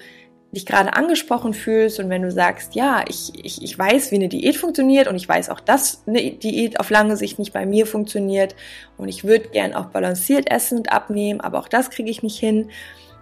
dich 0.52 0.66
gerade 0.66 0.94
angesprochen 0.94 1.54
fühlst 1.54 2.00
und 2.00 2.10
wenn 2.10 2.22
du 2.22 2.32
sagst, 2.32 2.76
ja, 2.76 3.06
ich, 3.08 3.32
ich, 3.44 3.64
ich 3.64 3.78
weiß, 3.78 4.12
wie 4.12 4.16
eine 4.16 4.28
Diät 4.28 4.58
funktioniert 4.58 5.08
und 5.08 5.16
ich 5.16 5.28
weiß 5.28 5.50
auch, 5.50 5.62
dass 5.62 6.04
eine 6.08 6.32
Diät 6.32 6.80
auf 6.80 6.90
lange 6.90 7.16
Sicht 7.16 7.40
nicht 7.40 7.54
bei 7.54 7.66
mir 7.66 7.86
funktioniert 7.86 8.56
und 8.98 9.08
ich 9.08 9.24
würde 9.24 9.50
gern 9.50 9.74
auch 9.74 9.88
balanciert 9.88 10.52
essen 10.52 10.80
und 10.80 10.92
abnehmen, 10.92 11.40
aber 11.40 11.58
auch 11.60 11.70
das 11.70 11.90
kriege 11.90 12.10
ich 12.10 12.22
nicht 12.22 12.38
hin, 12.38 12.70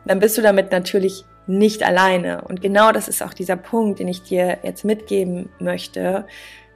dann 0.05 0.19
bist 0.19 0.37
du 0.37 0.41
damit 0.41 0.71
natürlich 0.71 1.23
nicht 1.49 1.81
alleine. 1.83 2.43
Und 2.43 2.61
genau 2.61 2.91
das 2.91 3.07
ist 3.07 3.23
auch 3.23 3.33
dieser 3.33 3.55
Punkt, 3.55 3.99
den 3.99 4.07
ich 4.07 4.21
dir 4.21 4.59
jetzt 4.61 4.85
mitgeben 4.85 5.49
möchte. 5.59 6.25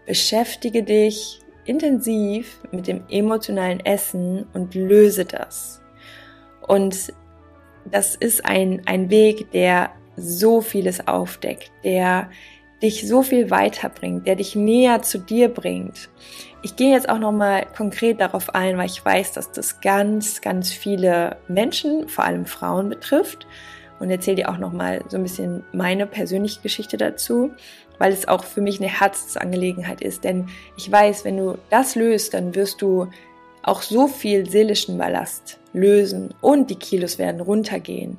Beschäftige 0.08 0.82
dich 0.82 1.40
intensiv 1.66 2.60
mit 2.72 2.88
dem 2.88 3.04
emotionalen 3.08 3.80
Essen 3.86 4.48
und 4.54 4.74
löse 4.74 5.26
das. 5.26 5.80
Und 6.68 7.14
das 7.86 8.16
ist 8.16 8.46
ein, 8.46 8.82
ein 8.86 9.10
Weg, 9.10 9.52
der 9.52 9.92
so 10.16 10.62
vieles 10.62 11.08
aufdeckt, 11.08 11.72
der 11.84 12.30
dich 12.82 13.08
so 13.08 13.22
viel 13.22 13.52
weiterbringt, 13.52 14.28
der 14.28 14.36
dich 14.36 14.56
näher 14.56 15.04
zu 15.04 15.20
dir 15.20 15.50
bringt. 15.50 16.10
Ich 16.64 16.76
gehe 16.76 16.92
jetzt 16.94 17.10
auch 17.10 17.20
noch 17.20 17.32
mal 17.32 17.66
konkret 17.78 18.20
darauf 18.20 18.56
ein, 18.56 18.78
weil 18.78 18.88
ich 18.88 19.06
weiß, 19.06 19.34
dass 19.34 19.52
das 19.52 19.82
ganz, 19.82 20.42
ganz 20.42 20.72
viele 20.72 21.38
Menschen, 21.48 22.10
vor 22.10 22.26
allem 22.26 22.46
Frauen 22.46 22.90
betrifft 22.90 23.48
und 24.00 24.10
erzähle 24.10 24.38
dir 24.38 24.50
auch 24.50 24.58
noch 24.58 24.74
mal 24.74 25.02
so 25.08 25.18
ein 25.18 25.24
bisschen 25.24 25.64
meine 25.72 26.06
persönliche 26.06 26.62
Geschichte 26.62 26.98
dazu, 26.98 27.52
weil 28.00 28.12
es 28.12 28.28
auch 28.28 28.44
für 28.44 28.62
mich 28.62 28.80
eine 28.80 28.90
Herzensangelegenheit 28.90 30.02
ist, 30.02 30.24
denn 30.24 30.48
ich 30.78 30.92
weiß, 30.92 31.26
wenn 31.26 31.38
du 31.38 31.58
das 31.70 31.96
löst, 31.96 32.34
dann 32.34 32.56
wirst 32.56 32.82
du 32.82 33.08
auch 33.62 33.82
so 33.82 34.08
viel 34.08 34.50
seelischen 34.50 34.98
Ballast 34.98 35.60
lösen 35.74 36.34
und 36.42 36.70
die 36.70 36.76
Kilos 36.76 37.18
werden 37.18 37.40
runtergehen 37.40 38.18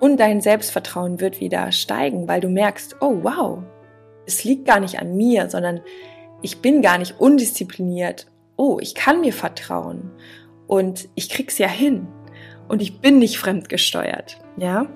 und 0.00 0.18
dein 0.18 0.40
Selbstvertrauen 0.40 1.20
wird 1.20 1.40
wieder 1.40 1.70
steigen, 1.72 2.28
weil 2.28 2.40
du 2.40 2.48
merkst, 2.48 2.96
oh 3.00 3.18
wow, 3.22 3.58
es 4.26 4.44
liegt 4.44 4.66
gar 4.66 4.80
nicht 4.80 4.98
an 4.98 5.16
mir, 5.16 5.48
sondern 5.48 5.80
ich 6.42 6.60
bin 6.60 6.82
gar 6.82 6.98
nicht 6.98 7.20
undiszipliniert. 7.20 8.26
Oh, 8.56 8.78
ich 8.80 8.94
kann 8.94 9.20
mir 9.20 9.32
vertrauen 9.32 10.10
und 10.66 11.08
ich 11.14 11.28
krieg's 11.28 11.58
ja 11.58 11.68
hin 11.68 12.08
und 12.68 12.82
ich 12.82 13.00
bin 13.00 13.18
nicht 13.18 13.38
fremdgesteuert, 13.38 14.38
ja? 14.56 14.86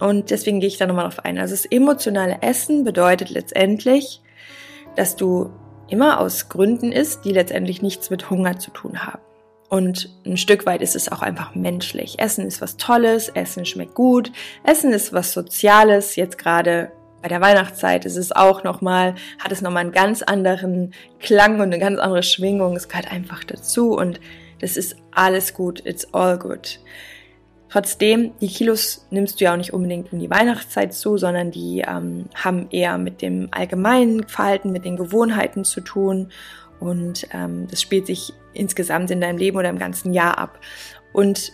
Und 0.00 0.30
deswegen 0.30 0.60
gehe 0.60 0.68
ich 0.68 0.78
da 0.78 0.86
nochmal 0.86 1.04
drauf 1.04 1.24
ein. 1.24 1.38
Also 1.38 1.54
das 1.54 1.66
emotionale 1.66 2.38
Essen 2.42 2.84
bedeutet 2.84 3.30
letztendlich, 3.30 4.22
dass 4.94 5.16
du 5.16 5.50
immer 5.88 6.20
aus 6.20 6.48
Gründen 6.48 6.92
isst, 6.92 7.24
die 7.24 7.32
letztendlich 7.32 7.82
nichts 7.82 8.10
mit 8.10 8.30
Hunger 8.30 8.58
zu 8.58 8.70
tun 8.70 9.06
haben. 9.06 9.20
Und 9.68 10.10
ein 10.24 10.36
Stück 10.36 10.64
weit 10.66 10.80
ist 10.80 10.94
es 10.94 11.10
auch 11.10 11.22
einfach 11.22 11.54
menschlich. 11.54 12.18
Essen 12.18 12.46
ist 12.46 12.60
was 12.60 12.76
Tolles, 12.76 13.28
Essen 13.30 13.64
schmeckt 13.64 13.94
gut, 13.94 14.30
Essen 14.64 14.92
ist 14.92 15.12
was 15.12 15.32
Soziales. 15.32 16.14
Jetzt 16.16 16.38
gerade 16.38 16.92
bei 17.20 17.28
der 17.28 17.40
Weihnachtszeit 17.40 18.04
ist 18.04 18.16
es 18.16 18.30
auch 18.30 18.62
nochmal, 18.62 19.16
hat 19.40 19.50
es 19.50 19.62
nochmal 19.62 19.82
einen 19.82 19.92
ganz 19.92 20.22
anderen 20.22 20.92
Klang 21.18 21.54
und 21.56 21.62
eine 21.62 21.80
ganz 21.80 21.98
andere 21.98 22.22
Schwingung. 22.22 22.76
Es 22.76 22.88
gehört 22.88 23.10
einfach 23.10 23.42
dazu 23.42 23.96
und 23.96 24.20
das 24.60 24.76
ist 24.76 24.96
alles 25.10 25.52
gut. 25.52 25.84
It's 25.84 26.12
all 26.14 26.38
good. 26.38 26.78
Trotzdem, 27.68 28.32
die 28.40 28.48
Kilos 28.48 29.06
nimmst 29.10 29.40
du 29.40 29.44
ja 29.44 29.52
auch 29.52 29.56
nicht 29.56 29.72
unbedingt 29.72 30.12
um 30.12 30.20
die 30.20 30.30
Weihnachtszeit 30.30 30.94
zu, 30.94 31.18
sondern 31.18 31.50
die 31.50 31.84
ähm, 31.86 32.26
haben 32.34 32.68
eher 32.70 32.96
mit 32.96 33.22
dem 33.22 33.48
allgemeinen 33.50 34.28
Verhalten, 34.28 34.70
mit 34.70 34.84
den 34.84 34.96
Gewohnheiten 34.96 35.64
zu 35.64 35.80
tun. 35.80 36.30
Und 36.78 37.26
ähm, 37.32 37.66
das 37.68 37.82
spielt 37.82 38.06
sich 38.06 38.32
insgesamt 38.52 39.10
in 39.10 39.20
deinem 39.20 39.38
Leben 39.38 39.56
oder 39.56 39.68
im 39.68 39.78
ganzen 39.78 40.12
Jahr 40.12 40.38
ab. 40.38 40.60
Und 41.12 41.52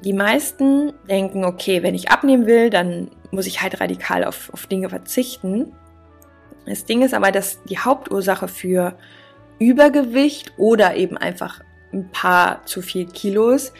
die 0.00 0.12
meisten 0.12 0.92
denken, 1.08 1.44
okay, 1.44 1.82
wenn 1.82 1.94
ich 1.94 2.10
abnehmen 2.10 2.46
will, 2.46 2.68
dann 2.68 3.10
muss 3.30 3.46
ich 3.46 3.62
halt 3.62 3.80
radikal 3.80 4.24
auf, 4.24 4.50
auf 4.52 4.66
Dinge 4.66 4.90
verzichten. 4.90 5.72
Das 6.66 6.84
Ding 6.84 7.02
ist 7.02 7.14
aber, 7.14 7.32
dass 7.32 7.62
die 7.64 7.78
Hauptursache 7.78 8.48
für 8.48 8.98
Übergewicht 9.58 10.52
oder 10.58 10.96
eben 10.96 11.16
einfach 11.16 11.62
ein 11.92 12.10
paar 12.10 12.64
zu 12.66 12.82
viel 12.82 13.06
Kilos 13.06 13.72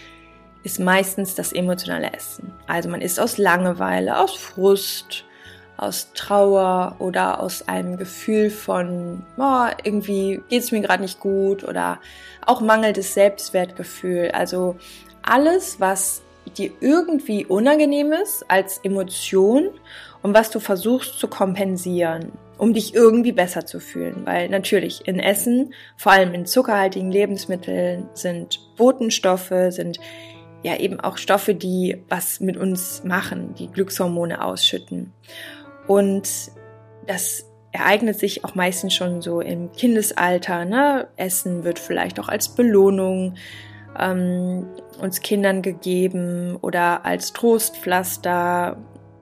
ist 0.63 0.79
meistens 0.79 1.35
das 1.35 1.53
emotionale 1.53 2.13
Essen. 2.13 2.53
Also 2.67 2.89
man 2.89 3.01
isst 3.01 3.19
aus 3.19 3.39
Langeweile, 3.39 4.19
aus 4.19 4.37
Frust, 4.37 5.25
aus 5.77 6.13
Trauer 6.15 6.97
oder 7.01 7.41
aus 7.41 7.67
einem 7.67 7.97
Gefühl 7.97 8.51
von, 8.51 9.25
oh, 9.37 9.67
irgendwie 9.83 10.41
geht 10.49 10.63
es 10.63 10.71
mir 10.71 10.81
gerade 10.81 11.03
nicht 11.03 11.19
gut 11.19 11.65
oder 11.65 11.99
auch 12.47 12.61
mangelndes 12.61 13.15
Selbstwertgefühl. 13.15 14.31
Also 14.33 14.77
alles, 15.23 15.81
was 15.81 16.23
dir 16.57 16.71
irgendwie 16.81 17.47
unangenehm 17.47 18.13
ist 18.13 18.45
als 18.49 18.79
Emotion 18.79 19.71
und 20.23 20.35
was 20.35 20.51
du 20.51 20.61
versuchst 20.61 21.19
zu 21.19 21.27
kompensieren, 21.27 22.33
um 22.59 22.75
dich 22.75 22.95
irgendwie 22.95 23.33
besser 23.33 23.67
zu 23.67 23.81
fühlen. 23.81 24.23
Weil 24.25 24.49
natürlich 24.49 25.07
in 25.09 25.19
Essen, 25.19 25.75
vor 25.97 26.13
allem 26.13 26.35
in 26.35 26.47
zuckerhaltigen 26.47 27.11
Lebensmitteln, 27.11 28.09
sind 28.15 28.61
Botenstoffe, 28.77 29.53
sind 29.71 29.99
ja 30.63 30.77
eben 30.77 31.01
auch 31.01 31.19
Stoffe, 31.19 31.55
die 31.55 32.03
was 32.09 32.41
mit 32.41 32.57
uns 32.57 33.03
machen, 33.05 33.55
die 33.55 33.69
Glückshormone 33.69 34.45
ausschütten. 34.45 35.13
Und 35.87 36.29
das 37.07 37.47
ereignet 37.73 38.19
sich 38.19 38.45
auch 38.45 38.55
meistens 38.55 38.95
schon 38.95 39.23
so 39.23 39.41
im 39.41 39.73
Kindesalter. 39.73 40.65
Ne? 40.65 41.09
Essen 41.17 41.65
wird 41.65 41.79
vielleicht 41.79 42.21
auch 42.21 42.29
als 42.29 42.49
Belohnung 42.51 43.35
ähm, 43.99 44.67
uns 45.01 45.21
Kindern 45.21 45.63
gegeben 45.63 46.57
oder 46.61 47.05
als 47.05 47.33
Trostpflaster. 47.33 48.77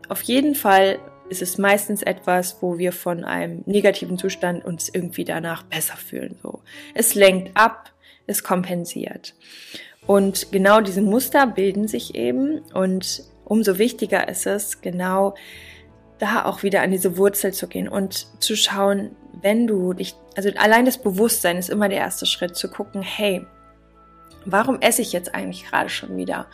Auf 0.08 0.22
jeden 0.22 0.54
Fall 0.54 0.98
ist 1.28 1.42
es 1.42 1.58
meistens 1.58 2.02
etwas, 2.02 2.60
wo 2.60 2.76
wir 2.78 2.92
von 2.92 3.24
einem 3.24 3.62
negativen 3.66 4.18
Zustand 4.18 4.64
uns 4.64 4.88
irgendwie 4.88 5.24
danach 5.24 5.62
besser 5.62 5.96
fühlen. 5.96 6.38
So, 6.42 6.60
es 6.94 7.14
lenkt 7.14 7.56
ab, 7.56 7.92
es 8.26 8.42
kompensiert. 8.42 9.34
Und 10.10 10.50
genau 10.50 10.80
diese 10.80 11.02
Muster 11.02 11.46
bilden 11.46 11.86
sich 11.86 12.16
eben 12.16 12.62
und 12.74 13.22
umso 13.44 13.78
wichtiger 13.78 14.28
ist 14.28 14.44
es, 14.44 14.80
genau 14.80 15.36
da 16.18 16.46
auch 16.46 16.64
wieder 16.64 16.82
an 16.82 16.90
diese 16.90 17.16
Wurzel 17.16 17.54
zu 17.54 17.68
gehen 17.68 17.86
und 17.86 18.26
zu 18.42 18.56
schauen, 18.56 19.14
wenn 19.40 19.68
du 19.68 19.92
dich, 19.92 20.16
also 20.36 20.50
allein 20.56 20.84
das 20.84 20.98
Bewusstsein 20.98 21.58
ist 21.58 21.70
immer 21.70 21.88
der 21.88 21.98
erste 21.98 22.26
Schritt, 22.26 22.56
zu 22.56 22.68
gucken, 22.68 23.02
hey, 23.02 23.46
warum 24.46 24.80
esse 24.80 25.00
ich 25.00 25.12
jetzt 25.12 25.32
eigentlich 25.32 25.64
gerade 25.64 25.90
schon 25.90 26.16
wieder? 26.16 26.46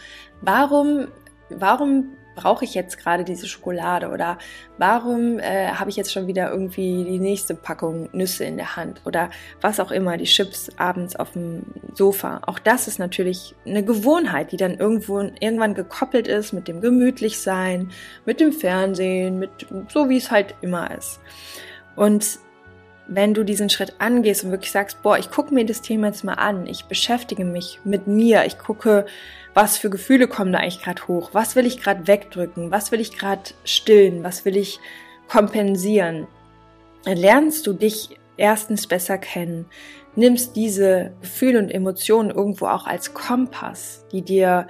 Warum, 0.42 1.08
warum 1.48 2.10
brauche 2.36 2.64
ich 2.64 2.74
jetzt 2.74 2.98
gerade 2.98 3.24
diese 3.24 3.48
Schokolade 3.48 4.10
oder 4.10 4.38
warum 4.78 5.40
äh, 5.40 5.68
habe 5.70 5.90
ich 5.90 5.96
jetzt 5.96 6.12
schon 6.12 6.28
wieder 6.28 6.50
irgendwie 6.50 7.04
die 7.04 7.18
nächste 7.18 7.54
Packung 7.54 8.08
Nüsse 8.12 8.44
in 8.44 8.56
der 8.56 8.76
Hand 8.76 9.00
oder 9.04 9.30
was 9.60 9.80
auch 9.80 9.90
immer, 9.90 10.16
die 10.16 10.24
Chips 10.24 10.70
abends 10.76 11.16
auf 11.16 11.32
dem 11.32 11.64
Sofa. 11.94 12.42
Auch 12.46 12.60
das 12.60 12.86
ist 12.86 12.98
natürlich 12.98 13.56
eine 13.66 13.82
Gewohnheit, 13.82 14.52
die 14.52 14.56
dann 14.56 14.78
irgendwo 14.78 15.18
irgendwann 15.20 15.74
gekoppelt 15.74 16.28
ist 16.28 16.52
mit 16.52 16.68
dem 16.68 16.80
Gemütlichsein, 16.80 17.90
mit 18.24 18.38
dem 18.38 18.52
Fernsehen, 18.52 19.38
mit 19.38 19.66
so 19.88 20.08
wie 20.08 20.18
es 20.18 20.30
halt 20.30 20.54
immer 20.60 20.96
ist. 20.96 21.18
Und 21.96 22.38
wenn 23.08 23.34
du 23.34 23.44
diesen 23.44 23.70
Schritt 23.70 23.94
angehst 23.98 24.44
und 24.44 24.50
wirklich 24.50 24.72
sagst, 24.72 25.02
boah, 25.02 25.18
ich 25.18 25.30
gucke 25.30 25.54
mir 25.54 25.64
das 25.64 25.80
Thema 25.80 26.08
jetzt 26.08 26.24
mal 26.24 26.34
an, 26.34 26.66
ich 26.66 26.86
beschäftige 26.86 27.44
mich 27.44 27.80
mit 27.84 28.06
mir, 28.06 28.44
ich 28.44 28.58
gucke, 28.58 29.06
was 29.56 29.78
für 29.78 29.88
Gefühle 29.88 30.28
kommen 30.28 30.52
da 30.52 30.58
eigentlich 30.58 30.82
gerade 30.82 31.08
hoch, 31.08 31.30
was 31.32 31.56
will 31.56 31.64
ich 31.64 31.80
gerade 31.80 32.06
wegdrücken, 32.06 32.70
was 32.70 32.92
will 32.92 33.00
ich 33.00 33.16
gerade 33.16 33.42
stillen, 33.64 34.22
was 34.22 34.44
will 34.44 34.56
ich 34.56 34.78
kompensieren, 35.28 36.26
dann 37.04 37.16
lernst 37.16 37.66
du 37.66 37.72
dich 37.72 38.10
erstens 38.36 38.86
besser 38.86 39.16
kennen, 39.16 39.64
nimmst 40.14 40.56
diese 40.56 41.14
Gefühle 41.22 41.58
und 41.58 41.70
Emotionen 41.70 42.30
irgendwo 42.30 42.66
auch 42.66 42.86
als 42.86 43.14
Kompass, 43.14 44.04
die 44.12 44.22
dir 44.22 44.66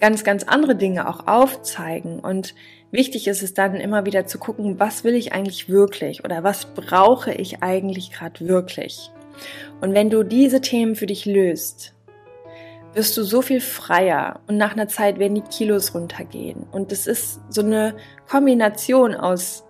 ganz, 0.00 0.24
ganz 0.24 0.44
andere 0.44 0.76
Dinge 0.76 1.08
auch 1.08 1.26
aufzeigen. 1.26 2.18
Und 2.18 2.54
Wichtig 2.92 3.26
ist 3.26 3.42
es 3.42 3.54
dann 3.54 3.76
immer 3.76 4.04
wieder 4.04 4.26
zu 4.26 4.38
gucken, 4.38 4.78
was 4.78 5.02
will 5.02 5.14
ich 5.14 5.32
eigentlich 5.32 5.70
wirklich 5.70 6.24
oder 6.26 6.44
was 6.44 6.66
brauche 6.74 7.32
ich 7.32 7.62
eigentlich 7.62 8.12
gerade 8.12 8.46
wirklich. 8.46 9.10
Und 9.80 9.94
wenn 9.94 10.10
du 10.10 10.24
diese 10.24 10.60
Themen 10.60 10.94
für 10.94 11.06
dich 11.06 11.24
löst, 11.24 11.94
wirst 12.94 13.16
du 13.16 13.22
so 13.22 13.42
viel 13.42 13.60
freier 13.60 14.40
und 14.46 14.56
nach 14.56 14.72
einer 14.72 14.88
Zeit 14.88 15.18
werden 15.18 15.34
die 15.34 15.42
Kilos 15.42 15.94
runtergehen. 15.94 16.66
Und 16.72 16.92
es 16.92 17.06
ist 17.06 17.40
so 17.48 17.62
eine 17.62 17.96
Kombination 18.28 19.14
aus 19.14 19.64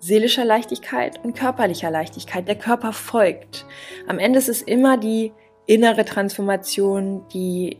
seelischer 0.00 0.44
Leichtigkeit 0.44 1.18
und 1.24 1.36
körperlicher 1.36 1.90
Leichtigkeit. 1.90 2.46
Der 2.48 2.56
Körper 2.56 2.92
folgt. 2.92 3.66
Am 4.06 4.18
Ende 4.18 4.38
ist 4.38 4.48
es 4.48 4.62
immer 4.62 4.98
die 4.98 5.32
innere 5.66 6.04
Transformation, 6.04 7.26
die 7.32 7.78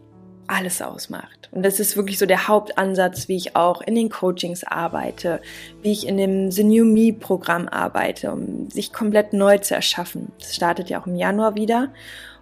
alles 0.48 0.82
ausmacht. 0.82 1.48
Und 1.52 1.64
das 1.64 1.80
ist 1.80 1.96
wirklich 1.96 2.18
so 2.18 2.26
der 2.26 2.48
Hauptansatz, 2.48 3.28
wie 3.28 3.36
ich 3.36 3.56
auch 3.56 3.80
in 3.80 3.94
den 3.94 4.10
Coachings 4.10 4.64
arbeite, 4.64 5.40
wie 5.82 5.92
ich 5.92 6.06
in 6.06 6.16
dem 6.16 6.48
New 6.48 6.84
Me 6.84 7.12
Programm 7.12 7.68
arbeite, 7.68 8.32
um 8.32 8.68
sich 8.70 8.92
komplett 8.92 9.32
neu 9.32 9.58
zu 9.58 9.74
erschaffen. 9.74 10.32
Das 10.38 10.54
startet 10.54 10.90
ja 10.90 11.00
auch 11.00 11.06
im 11.06 11.16
Januar 11.16 11.54
wieder. 11.54 11.92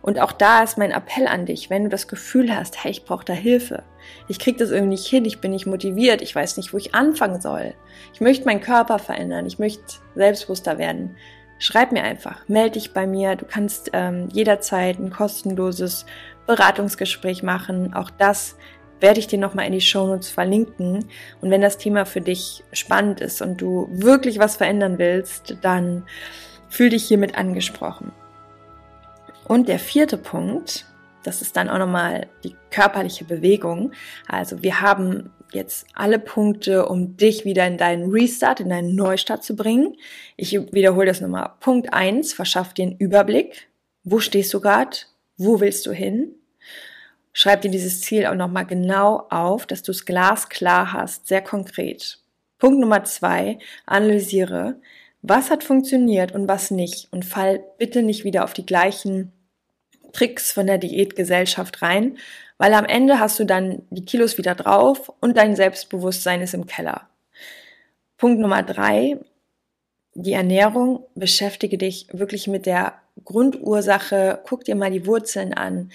Und 0.02 0.20
auch 0.20 0.32
da 0.32 0.62
ist 0.62 0.76
mein 0.76 0.90
Appell 0.90 1.26
an 1.26 1.46
dich, 1.46 1.70
wenn 1.70 1.84
du 1.84 1.88
das 1.88 2.08
Gefühl 2.08 2.54
hast, 2.54 2.84
hey, 2.84 2.90
ich 2.90 3.04
brauche 3.04 3.24
da 3.24 3.32
Hilfe. 3.32 3.82
Ich 4.28 4.38
krieg 4.38 4.58
das 4.58 4.70
irgendwie 4.70 4.90
nicht 4.90 5.06
hin, 5.06 5.24
ich 5.24 5.40
bin 5.40 5.52
nicht 5.52 5.64
motiviert, 5.64 6.20
ich 6.20 6.34
weiß 6.34 6.58
nicht, 6.58 6.74
wo 6.74 6.76
ich 6.76 6.94
anfangen 6.94 7.40
soll. 7.40 7.72
Ich 8.12 8.20
möchte 8.20 8.44
meinen 8.44 8.60
Körper 8.60 8.98
verändern, 8.98 9.46
ich 9.46 9.58
möchte 9.58 9.82
selbstbewusster 10.14 10.76
werden 10.76 11.16
schreib 11.58 11.92
mir 11.92 12.02
einfach, 12.02 12.46
melde 12.48 12.72
dich 12.72 12.92
bei 12.92 13.06
mir. 13.06 13.36
Du 13.36 13.46
kannst 13.46 13.90
ähm, 13.92 14.28
jederzeit 14.32 14.98
ein 14.98 15.10
kostenloses 15.10 16.04
Beratungsgespräch 16.46 17.42
machen. 17.42 17.94
Auch 17.94 18.10
das 18.10 18.56
werde 19.00 19.20
ich 19.20 19.26
dir 19.26 19.38
nochmal 19.38 19.66
in 19.66 19.72
die 19.72 19.80
Shownotes 19.80 20.30
verlinken. 20.30 21.06
Und 21.40 21.50
wenn 21.50 21.60
das 21.60 21.78
Thema 21.78 22.06
für 22.06 22.20
dich 22.20 22.64
spannend 22.72 23.20
ist 23.20 23.42
und 23.42 23.60
du 23.60 23.88
wirklich 23.90 24.38
was 24.38 24.56
verändern 24.56 24.98
willst, 24.98 25.56
dann 25.62 26.04
fühl 26.68 26.90
dich 26.90 27.04
hiermit 27.04 27.36
angesprochen. 27.36 28.12
Und 29.46 29.68
der 29.68 29.78
vierte 29.78 30.16
Punkt, 30.16 30.86
das 31.22 31.42
ist 31.42 31.56
dann 31.56 31.68
auch 31.68 31.78
nochmal 31.78 32.28
die 32.44 32.56
körperliche 32.70 33.24
Bewegung. 33.24 33.92
Also 34.26 34.62
wir 34.62 34.80
haben 34.80 35.30
jetzt 35.52 35.86
alle 35.94 36.18
Punkte, 36.18 36.86
um 36.86 37.16
dich 37.16 37.44
wieder 37.44 37.66
in 37.66 37.78
deinen 37.78 38.10
Restart, 38.10 38.60
in 38.60 38.70
deinen 38.70 38.94
Neustart 38.94 39.44
zu 39.44 39.54
bringen. 39.54 39.96
Ich 40.36 40.52
wiederhole 40.72 41.06
das 41.06 41.20
nochmal. 41.20 41.52
Punkt 41.60 41.92
eins: 41.92 42.32
verschaff 42.32 42.74
dir 42.74 42.84
einen 42.84 42.96
Überblick. 42.96 43.68
Wo 44.02 44.18
stehst 44.18 44.52
du 44.52 44.60
gerade? 44.60 44.96
Wo 45.36 45.60
willst 45.60 45.86
du 45.86 45.92
hin? 45.92 46.34
Schreib 47.32 47.62
dir 47.62 47.70
dieses 47.70 48.00
Ziel 48.00 48.26
auch 48.26 48.34
nochmal 48.34 48.66
genau 48.66 49.26
auf, 49.30 49.66
dass 49.66 49.82
du 49.82 49.90
es 49.90 50.04
glasklar 50.04 50.92
hast, 50.92 51.26
sehr 51.26 51.42
konkret. 51.42 52.20
Punkt 52.58 52.78
Nummer 52.78 53.02
zwei, 53.04 53.58
analysiere, 53.86 54.80
was 55.22 55.50
hat 55.50 55.64
funktioniert 55.64 56.32
und 56.32 56.46
was 56.48 56.70
nicht 56.70 57.08
und 57.10 57.24
fall 57.24 57.64
bitte 57.78 58.02
nicht 58.02 58.24
wieder 58.24 58.44
auf 58.44 58.52
die 58.52 58.66
gleichen 58.66 59.32
Tricks 60.12 60.52
von 60.52 60.66
der 60.66 60.78
Diätgesellschaft 60.78 61.82
rein, 61.82 62.18
weil 62.56 62.72
am 62.72 62.84
Ende 62.84 63.18
hast 63.18 63.40
du 63.40 63.44
dann 63.44 63.82
die 63.90 64.04
Kilos 64.04 64.38
wieder 64.38 64.54
drauf 64.54 65.12
und 65.20 65.36
dein 65.36 65.56
Selbstbewusstsein 65.56 66.40
ist 66.40 66.54
im 66.54 66.66
Keller. 66.66 67.08
Punkt 68.16 68.40
Nummer 68.40 68.62
drei, 68.62 69.18
die 70.14 70.32
Ernährung. 70.32 71.04
Beschäftige 71.16 71.78
dich 71.78 72.06
wirklich 72.12 72.46
mit 72.46 72.66
der 72.66 72.94
Grundursache. 73.22 74.40
Guck 74.44 74.64
dir 74.64 74.74
mal 74.74 74.90
die 74.90 75.06
Wurzeln 75.06 75.54
an. 75.54 75.90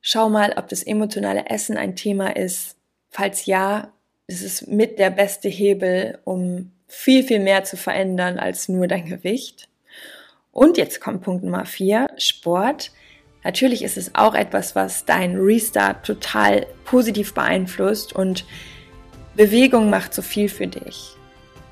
Schau 0.00 0.28
mal, 0.28 0.54
ob 0.56 0.68
das 0.68 0.82
emotionale 0.82 1.46
Essen 1.46 1.76
ein 1.76 1.96
Thema 1.96 2.34
ist. 2.36 2.76
Falls 3.10 3.46
ja, 3.46 3.92
es 4.26 4.42
ist 4.42 4.68
mit 4.68 4.98
der 4.98 5.10
beste 5.10 5.48
Hebel, 5.48 6.18
um 6.24 6.72
viel, 6.88 7.22
viel 7.24 7.40
mehr 7.40 7.64
zu 7.64 7.76
verändern 7.76 8.38
als 8.38 8.68
nur 8.68 8.86
dein 8.86 9.06
Gewicht. 9.06 9.68
Und 10.50 10.76
jetzt 10.76 11.00
kommt 11.00 11.22
Punkt 11.22 11.44
Nummer 11.44 11.64
vier, 11.64 12.08
Sport. 12.18 12.92
Natürlich 13.44 13.82
ist 13.82 13.96
es 13.96 14.14
auch 14.14 14.34
etwas, 14.34 14.76
was 14.76 15.04
deinen 15.04 15.40
Restart 15.40 16.06
total 16.06 16.66
positiv 16.84 17.34
beeinflusst 17.34 18.12
und 18.14 18.44
Bewegung 19.34 19.88
macht 19.88 20.12
so 20.12 20.22
viel 20.22 20.48
für 20.48 20.66
dich. 20.66 21.16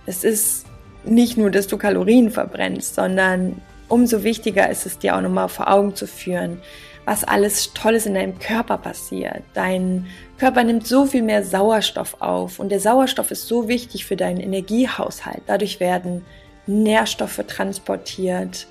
Es 0.07 0.25
ist 0.25 0.67
nicht 1.05 1.37
nur, 1.37 1.51
dass 1.51 1.67
du 1.67 1.77
Kalorien 1.77 2.31
verbrennst, 2.31 2.95
sondern 2.95 3.61
umso 3.91 4.23
wichtiger 4.23 4.71
ist 4.71 4.87
es 4.87 4.99
dir 4.99 5.17
auch 5.17 5.21
nochmal 5.21 5.49
vor 5.49 5.71
Augen 5.71 5.95
zu 5.95 6.07
führen, 6.07 6.63
was 7.05 7.25
alles 7.25 7.73
Tolles 7.75 8.07
in 8.07 8.15
deinem 8.15 8.39
Körper 8.39 8.79
passiert. 8.79 9.43
Dein 9.55 10.07
Körper 10.39 10.65
nimmt 10.65 10.87
so 10.87 11.07
viel 11.07 11.23
mehr 11.23 11.43
Sauerstoff 11.45 12.17
auf 12.21 12.59
und 12.59 12.71
der 12.71 12.81
Sauerstoff 12.81 13.31
ist 13.31 13.49
so 13.49 13.69
wichtig 13.69 14.05
für 14.05 14.17
deinen 14.17 14.41
Energiehaushalt. 14.41 15.43
Dadurch 15.47 15.81
werden 15.81 16.25
Nährstoffe 16.67 17.43
transportiert. 17.47 18.67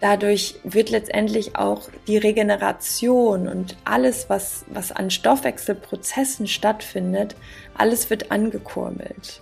Dadurch 0.00 0.56
wird 0.64 0.90
letztendlich 0.90 1.56
auch 1.56 1.88
die 2.06 2.18
Regeneration 2.18 3.48
und 3.48 3.76
alles, 3.84 4.28
was, 4.28 4.64
was 4.68 4.92
an 4.92 5.10
Stoffwechselprozessen 5.10 6.46
stattfindet, 6.46 7.34
alles 7.78 8.10
wird 8.10 8.30
angekurbelt. 8.30 9.40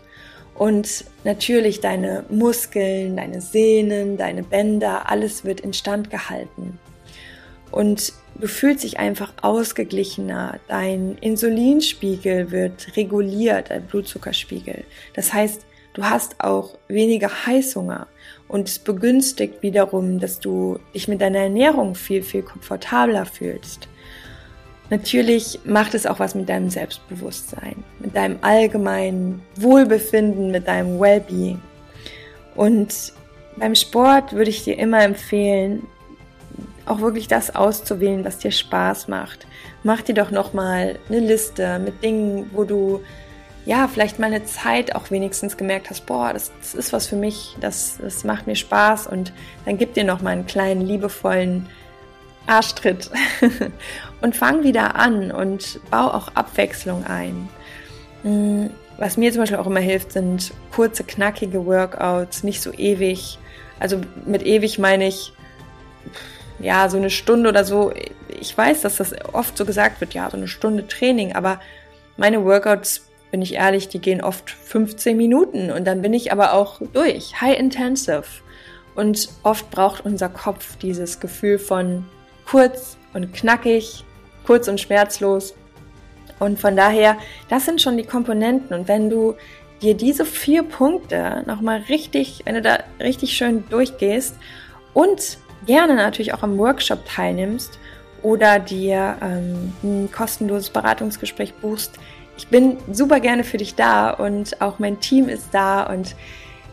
Und 0.54 1.04
natürlich 1.24 1.80
deine 1.80 2.24
Muskeln, 2.28 3.16
deine 3.16 3.40
Sehnen, 3.40 4.16
deine 4.16 4.42
Bänder, 4.42 5.10
alles 5.10 5.44
wird 5.44 5.60
instand 5.60 6.10
gehalten. 6.10 6.78
Und 7.72 8.12
du 8.36 8.46
fühlst 8.46 8.84
dich 8.84 9.00
einfach 9.00 9.32
ausgeglichener. 9.42 10.60
Dein 10.68 11.18
Insulinspiegel 11.20 12.52
wird 12.52 12.96
reguliert, 12.96 13.70
dein 13.70 13.86
Blutzuckerspiegel. 13.86 14.84
Das 15.14 15.32
heißt, 15.32 15.66
du 15.94 16.04
hast 16.04 16.40
auch 16.40 16.78
weniger 16.86 17.46
Heißhunger. 17.46 18.06
Und 18.46 18.68
es 18.68 18.78
begünstigt 18.78 19.62
wiederum, 19.62 20.20
dass 20.20 20.38
du 20.38 20.78
dich 20.94 21.08
mit 21.08 21.20
deiner 21.20 21.40
Ernährung 21.40 21.96
viel, 21.96 22.22
viel 22.22 22.42
komfortabler 22.42 23.26
fühlst. 23.26 23.88
Natürlich 24.90 25.60
macht 25.64 25.94
es 25.94 26.06
auch 26.06 26.18
was 26.18 26.34
mit 26.34 26.48
deinem 26.48 26.70
Selbstbewusstsein, 26.70 27.82
mit 28.00 28.14
deinem 28.14 28.38
allgemeinen 28.42 29.42
Wohlbefinden, 29.56 30.50
mit 30.50 30.68
deinem 30.68 31.00
Wellbeing. 31.00 31.60
Und 32.54 33.12
beim 33.56 33.74
Sport 33.74 34.32
würde 34.34 34.50
ich 34.50 34.64
dir 34.64 34.78
immer 34.78 35.02
empfehlen, 35.02 35.86
auch 36.86 37.00
wirklich 37.00 37.28
das 37.28 37.54
auszuwählen, 37.54 38.24
was 38.24 38.38
dir 38.38 38.50
Spaß 38.50 39.08
macht. 39.08 39.46
Mach 39.82 40.02
dir 40.02 40.14
doch 40.14 40.30
nochmal 40.30 40.98
eine 41.08 41.20
Liste 41.20 41.78
mit 41.78 42.02
Dingen, 42.02 42.50
wo 42.52 42.64
du 42.64 43.00
ja, 43.66 43.88
vielleicht 43.88 44.18
mal 44.18 44.26
eine 44.26 44.44
Zeit 44.44 44.94
auch 44.94 45.10
wenigstens 45.10 45.56
gemerkt 45.56 45.88
hast, 45.88 46.04
boah, 46.04 46.32
das, 46.32 46.52
das 46.60 46.74
ist 46.74 46.92
was 46.92 47.06
für 47.06 47.16
mich, 47.16 47.56
das, 47.60 47.98
das 48.00 48.24
macht 48.24 48.46
mir 48.46 48.56
Spaß 48.56 49.06
und 49.06 49.32
dann 49.64 49.78
gib 49.78 49.94
dir 49.94 50.04
noch 50.04 50.20
mal 50.20 50.30
einen 50.30 50.46
kleinen 50.46 50.82
liebevollen 50.82 51.66
Arschtritt 52.46 53.10
und 54.20 54.36
fang 54.36 54.62
wieder 54.62 54.96
an 54.96 55.30
und 55.30 55.80
bau 55.90 56.08
auch 56.08 56.28
Abwechslung 56.34 57.04
ein. 57.04 57.48
Mm, 58.22 58.66
was 58.98 59.16
mir 59.16 59.32
zum 59.32 59.42
Beispiel 59.42 59.58
auch 59.58 59.66
immer 59.66 59.80
hilft, 59.80 60.12
sind 60.12 60.52
kurze, 60.72 61.04
knackige 61.04 61.66
Workouts, 61.66 62.44
nicht 62.44 62.62
so 62.62 62.72
ewig. 62.72 63.38
Also 63.80 64.00
mit 64.24 64.44
ewig 64.44 64.78
meine 64.78 65.08
ich, 65.08 65.32
ja, 66.60 66.88
so 66.88 66.96
eine 66.96 67.10
Stunde 67.10 67.48
oder 67.48 67.64
so. 67.64 67.92
Ich 68.28 68.56
weiß, 68.56 68.82
dass 68.82 68.96
das 68.96 69.14
oft 69.32 69.56
so 69.56 69.64
gesagt 69.64 70.00
wird, 70.00 70.14
ja, 70.14 70.30
so 70.30 70.36
eine 70.36 70.48
Stunde 70.48 70.86
Training, 70.86 71.34
aber 71.34 71.60
meine 72.16 72.44
Workouts 72.44 73.08
bin 73.32 73.42
ich 73.42 73.54
ehrlich, 73.54 73.88
die 73.88 73.98
gehen 73.98 74.22
oft 74.22 74.48
15 74.48 75.16
Minuten 75.16 75.72
und 75.72 75.84
dann 75.86 76.02
bin 76.02 76.14
ich 76.14 76.30
aber 76.30 76.52
auch 76.52 76.80
durch, 76.92 77.40
high 77.40 77.58
intensive. 77.58 78.22
Und 78.94 79.28
oft 79.42 79.72
braucht 79.72 80.04
unser 80.04 80.28
Kopf 80.28 80.76
dieses 80.76 81.18
Gefühl 81.18 81.58
von 81.58 82.04
kurz 82.46 82.96
und 83.12 83.32
knackig, 83.32 84.04
kurz 84.46 84.68
und 84.68 84.80
schmerzlos. 84.80 85.54
Und 86.38 86.58
von 86.58 86.76
daher, 86.76 87.16
das 87.48 87.64
sind 87.64 87.80
schon 87.80 87.96
die 87.96 88.04
Komponenten. 88.04 88.76
Und 88.76 88.88
wenn 88.88 89.08
du 89.08 89.34
dir 89.82 89.94
diese 89.94 90.24
vier 90.24 90.62
Punkte 90.62 91.42
nochmal 91.46 91.84
richtig, 91.88 92.42
wenn 92.44 92.54
du 92.54 92.62
da 92.62 92.78
richtig 93.00 93.36
schön 93.36 93.64
durchgehst 93.68 94.36
und 94.92 95.38
gerne 95.66 95.94
natürlich 95.94 96.34
auch 96.34 96.42
am 96.42 96.58
Workshop 96.58 97.04
teilnimmst 97.06 97.78
oder 98.22 98.58
dir 98.58 99.16
ähm, 99.22 99.72
ein 99.82 100.10
kostenloses 100.10 100.70
Beratungsgespräch 100.70 101.54
buchst, 101.54 101.98
ich 102.36 102.48
bin 102.48 102.78
super 102.92 103.20
gerne 103.20 103.44
für 103.44 103.58
dich 103.58 103.74
da 103.74 104.10
und 104.10 104.60
auch 104.60 104.78
mein 104.78 104.98
Team 105.00 105.28
ist 105.28 105.48
da 105.52 105.84
und 105.84 106.16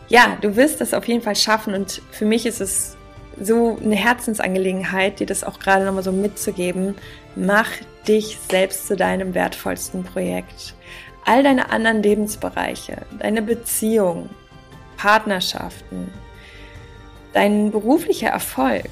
ja, 0.08 0.36
du 0.40 0.56
wirst 0.56 0.80
das 0.80 0.92
auf 0.92 1.06
jeden 1.06 1.22
Fall 1.22 1.36
schaffen 1.36 1.74
und 1.74 2.02
für 2.10 2.24
mich 2.24 2.46
ist 2.46 2.60
es 2.60 2.96
so 3.40 3.78
eine 3.82 3.96
Herzensangelegenheit, 3.96 5.20
dir 5.20 5.26
das 5.26 5.44
auch 5.44 5.58
gerade 5.58 5.84
nochmal 5.84 6.02
so 6.02 6.12
mitzugeben. 6.12 6.94
Mach 7.34 7.68
dich 8.06 8.38
selbst 8.50 8.86
zu 8.86 8.96
deinem 8.96 9.34
wertvollsten 9.34 10.04
Projekt. 10.04 10.74
All 11.24 11.42
deine 11.42 11.70
anderen 11.70 12.02
Lebensbereiche, 12.02 12.98
deine 13.18 13.42
Beziehung, 13.42 14.28
Partnerschaften, 14.96 16.12
dein 17.32 17.70
beruflicher 17.70 18.28
Erfolg 18.28 18.90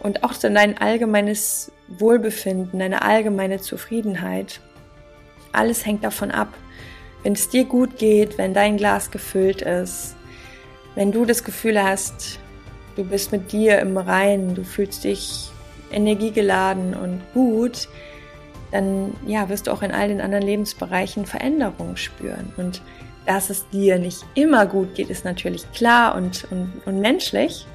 und 0.00 0.24
auch 0.24 0.34
dein 0.34 0.78
allgemeines 0.78 1.70
Wohlbefinden, 1.88 2.78
deine 2.78 3.02
allgemeine 3.02 3.60
Zufriedenheit 3.60 4.60
alles 5.52 5.84
hängt 5.86 6.04
davon 6.04 6.30
ab. 6.30 6.52
Wenn 7.22 7.32
es 7.32 7.48
dir 7.48 7.64
gut 7.64 7.98
geht, 7.98 8.38
wenn 8.38 8.54
dein 8.54 8.76
Glas 8.76 9.10
gefüllt 9.10 9.62
ist, 9.62 10.14
wenn 10.94 11.12
du 11.12 11.24
das 11.24 11.44
Gefühl 11.44 11.82
hast, 11.82 12.38
du 12.98 13.04
bist 13.04 13.30
mit 13.32 13.52
dir 13.52 13.78
im 13.78 13.96
Reinen, 13.96 14.54
du 14.54 14.64
fühlst 14.64 15.04
dich 15.04 15.50
energiegeladen 15.90 16.94
und 16.94 17.22
gut, 17.32 17.88
dann 18.72 19.14
ja, 19.26 19.48
wirst 19.48 19.66
du 19.66 19.70
auch 19.70 19.82
in 19.82 19.92
all 19.92 20.08
den 20.08 20.20
anderen 20.20 20.44
Lebensbereichen 20.44 21.24
Veränderungen 21.24 21.96
spüren. 21.96 22.52
Und 22.56 22.82
dass 23.24 23.50
es 23.50 23.68
dir 23.70 23.98
nicht 23.98 24.24
immer 24.34 24.66
gut 24.66 24.94
geht, 24.94 25.10
ist 25.10 25.24
natürlich 25.24 25.70
klar 25.72 26.16
und, 26.16 26.46
und, 26.50 26.82
und 26.84 27.00
menschlich. 27.00 27.66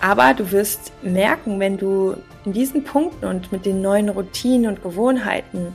Aber 0.00 0.34
du 0.34 0.50
wirst 0.50 0.92
merken, 1.02 1.60
wenn 1.60 1.78
du 1.78 2.16
in 2.44 2.52
diesen 2.52 2.84
Punkten 2.84 3.26
und 3.26 3.52
mit 3.52 3.64
den 3.64 3.80
neuen 3.80 4.08
Routinen 4.08 4.68
und 4.68 4.82
Gewohnheiten 4.82 5.72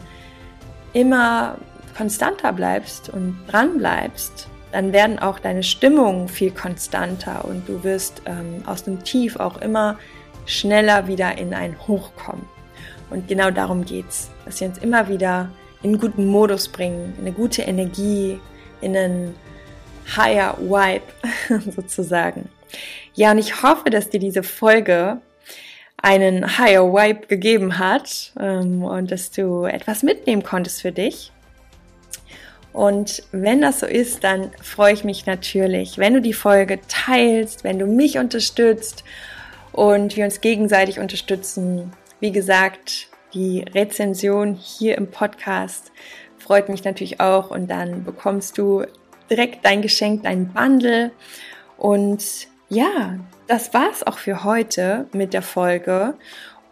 immer 0.93 1.58
konstanter 1.98 2.54
bleibst 2.54 3.10
und 3.10 3.38
dran 3.48 3.78
bleibst, 3.78 4.48
dann 4.73 4.91
werden 4.91 5.19
auch 5.19 5.38
deine 5.38 5.62
Stimmungen 5.62 6.27
viel 6.27 6.49
konstanter 6.49 7.45
und 7.45 7.69
du 7.69 7.83
wirst 7.83 8.23
ähm, 8.25 8.63
aus 8.65 8.83
dem 8.83 9.03
Tief 9.03 9.36
auch 9.36 9.62
immer 9.62 9.99
schneller 10.47 11.07
wieder 11.07 11.38
in 11.38 11.53
ein 11.53 11.77
Hoch 11.88 12.09
kommen. 12.15 12.47
Und 13.12 13.27
genau 13.27 13.51
darum 13.51 13.86
geht's, 13.86 14.31
dass 14.45 14.59
wir 14.59 14.67
uns 14.67 14.79
immer 14.79 15.07
wieder 15.07 15.49
in 15.83 15.91
einen 15.91 15.99
guten 15.99 16.25
Modus 16.25 16.67
bringen, 16.67 17.13
in 17.19 17.27
eine 17.27 17.36
gute 17.36 17.62
Energie, 17.62 18.39
in 18.81 18.97
einen 18.97 19.36
higher 20.17 20.57
Vibe 20.59 21.62
sozusagen. 21.71 22.49
Ja, 23.13 23.29
und 23.31 23.38
ich 23.38 23.62
hoffe, 23.62 23.91
dass 23.91 24.09
dir 24.09 24.19
diese 24.19 24.41
Folge 24.41 25.21
einen 25.97 26.57
higher 26.57 26.91
Vibe 26.91 27.27
gegeben 27.27 27.77
hat 27.77 28.33
ähm, 28.39 28.83
und 28.83 29.12
dass 29.12 29.29
du 29.29 29.65
etwas 29.65 30.01
mitnehmen 30.01 30.41
konntest 30.41 30.81
für 30.81 30.91
dich. 30.91 31.31
Und 32.73 33.23
wenn 33.31 33.62
das 33.62 33.79
so 33.79 33.86
ist, 33.86 34.23
dann 34.23 34.51
freue 34.62 34.93
ich 34.93 35.03
mich 35.03 35.27
natürlich, 35.27 35.99
wenn 35.99 36.15
du 36.15 36.21
die 36.21 36.33
Folge 36.33 36.79
teilst, 36.88 37.63
wenn 37.63 37.77
du 37.77 37.86
mich 37.86 38.17
unterstützt 38.17 39.03
und 39.71 40.17
wir 40.17 40.25
uns 40.25 40.41
gegenseitig 40.41 40.99
unterstützen. 40.99 41.93
Wie 42.19 42.31
gesagt, 42.31 43.07
die 43.36 43.63
Rezension 43.73 44.55
hier 44.55 44.97
im 44.97 45.12
Podcast 45.12 45.91
freut 46.38 46.67
mich 46.67 46.83
natürlich 46.83 47.19
auch 47.19 47.51
und 47.51 47.67
dann 47.69 48.03
bekommst 48.03 48.57
du 48.57 48.83
direkt 49.29 49.63
dein 49.63 49.81
Geschenk, 49.81 50.23
dein 50.23 50.51
Bundle 50.51 51.12
und 51.77 52.47
ja, 52.69 53.19
das 53.47 53.73
war's 53.73 54.03
auch 54.03 54.17
für 54.17 54.43
heute 54.43 55.05
mit 55.13 55.33
der 55.33 55.41
Folge. 55.41 56.15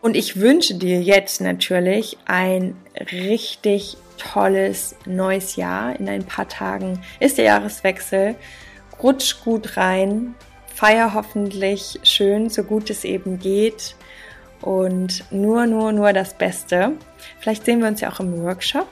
Und 0.02 0.16
ich 0.16 0.40
wünsche 0.40 0.74
dir 0.74 1.02
jetzt 1.02 1.42
natürlich 1.42 2.18
ein 2.26 2.76
richtig 3.12 3.98
tolles 4.22 4.96
neues 5.06 5.56
Jahr. 5.56 6.00
In 6.00 6.08
ein 6.10 6.26
paar 6.26 6.48
Tagen 6.48 7.00
ist 7.20 7.38
der 7.38 7.46
Jahreswechsel. 7.46 8.36
Rutsch 9.02 9.44
gut 9.44 9.78
rein. 9.78 10.36
Feier 10.74 11.14
hoffentlich 11.14 12.00
schön, 12.04 12.50
so 12.50 12.64
gut 12.64 12.90
es 12.90 13.04
eben 13.04 13.40
geht. 13.40 13.96
Und 14.62 15.24
nur, 15.32 15.66
nur, 15.66 15.92
nur 15.92 16.14
das 16.14 16.38
Beste. 16.38 16.94
Vielleicht 17.40 17.66
sehen 17.66 17.82
wir 17.82 17.88
uns 17.88 18.02
ja 18.02 18.12
auch 18.12 18.20
im 18.20 18.44
Workshop. 18.44 18.88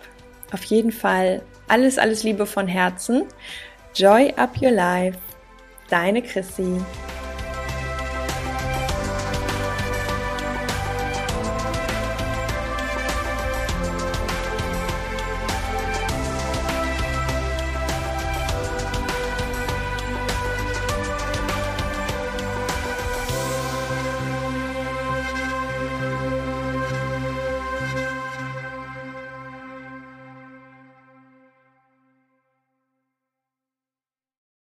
Auf 0.52 0.64
jeden 0.66 0.92
Fall 0.92 1.42
alles, 1.68 2.00
alles 2.00 2.24
Liebe 2.24 2.46
von 2.46 2.68
Herzen. 2.68 3.26
Joy 3.96 4.34
up 4.36 4.60
your 4.62 4.72
life. 4.72 5.18
Deine 5.90 6.22
Chrissy. 6.22 6.82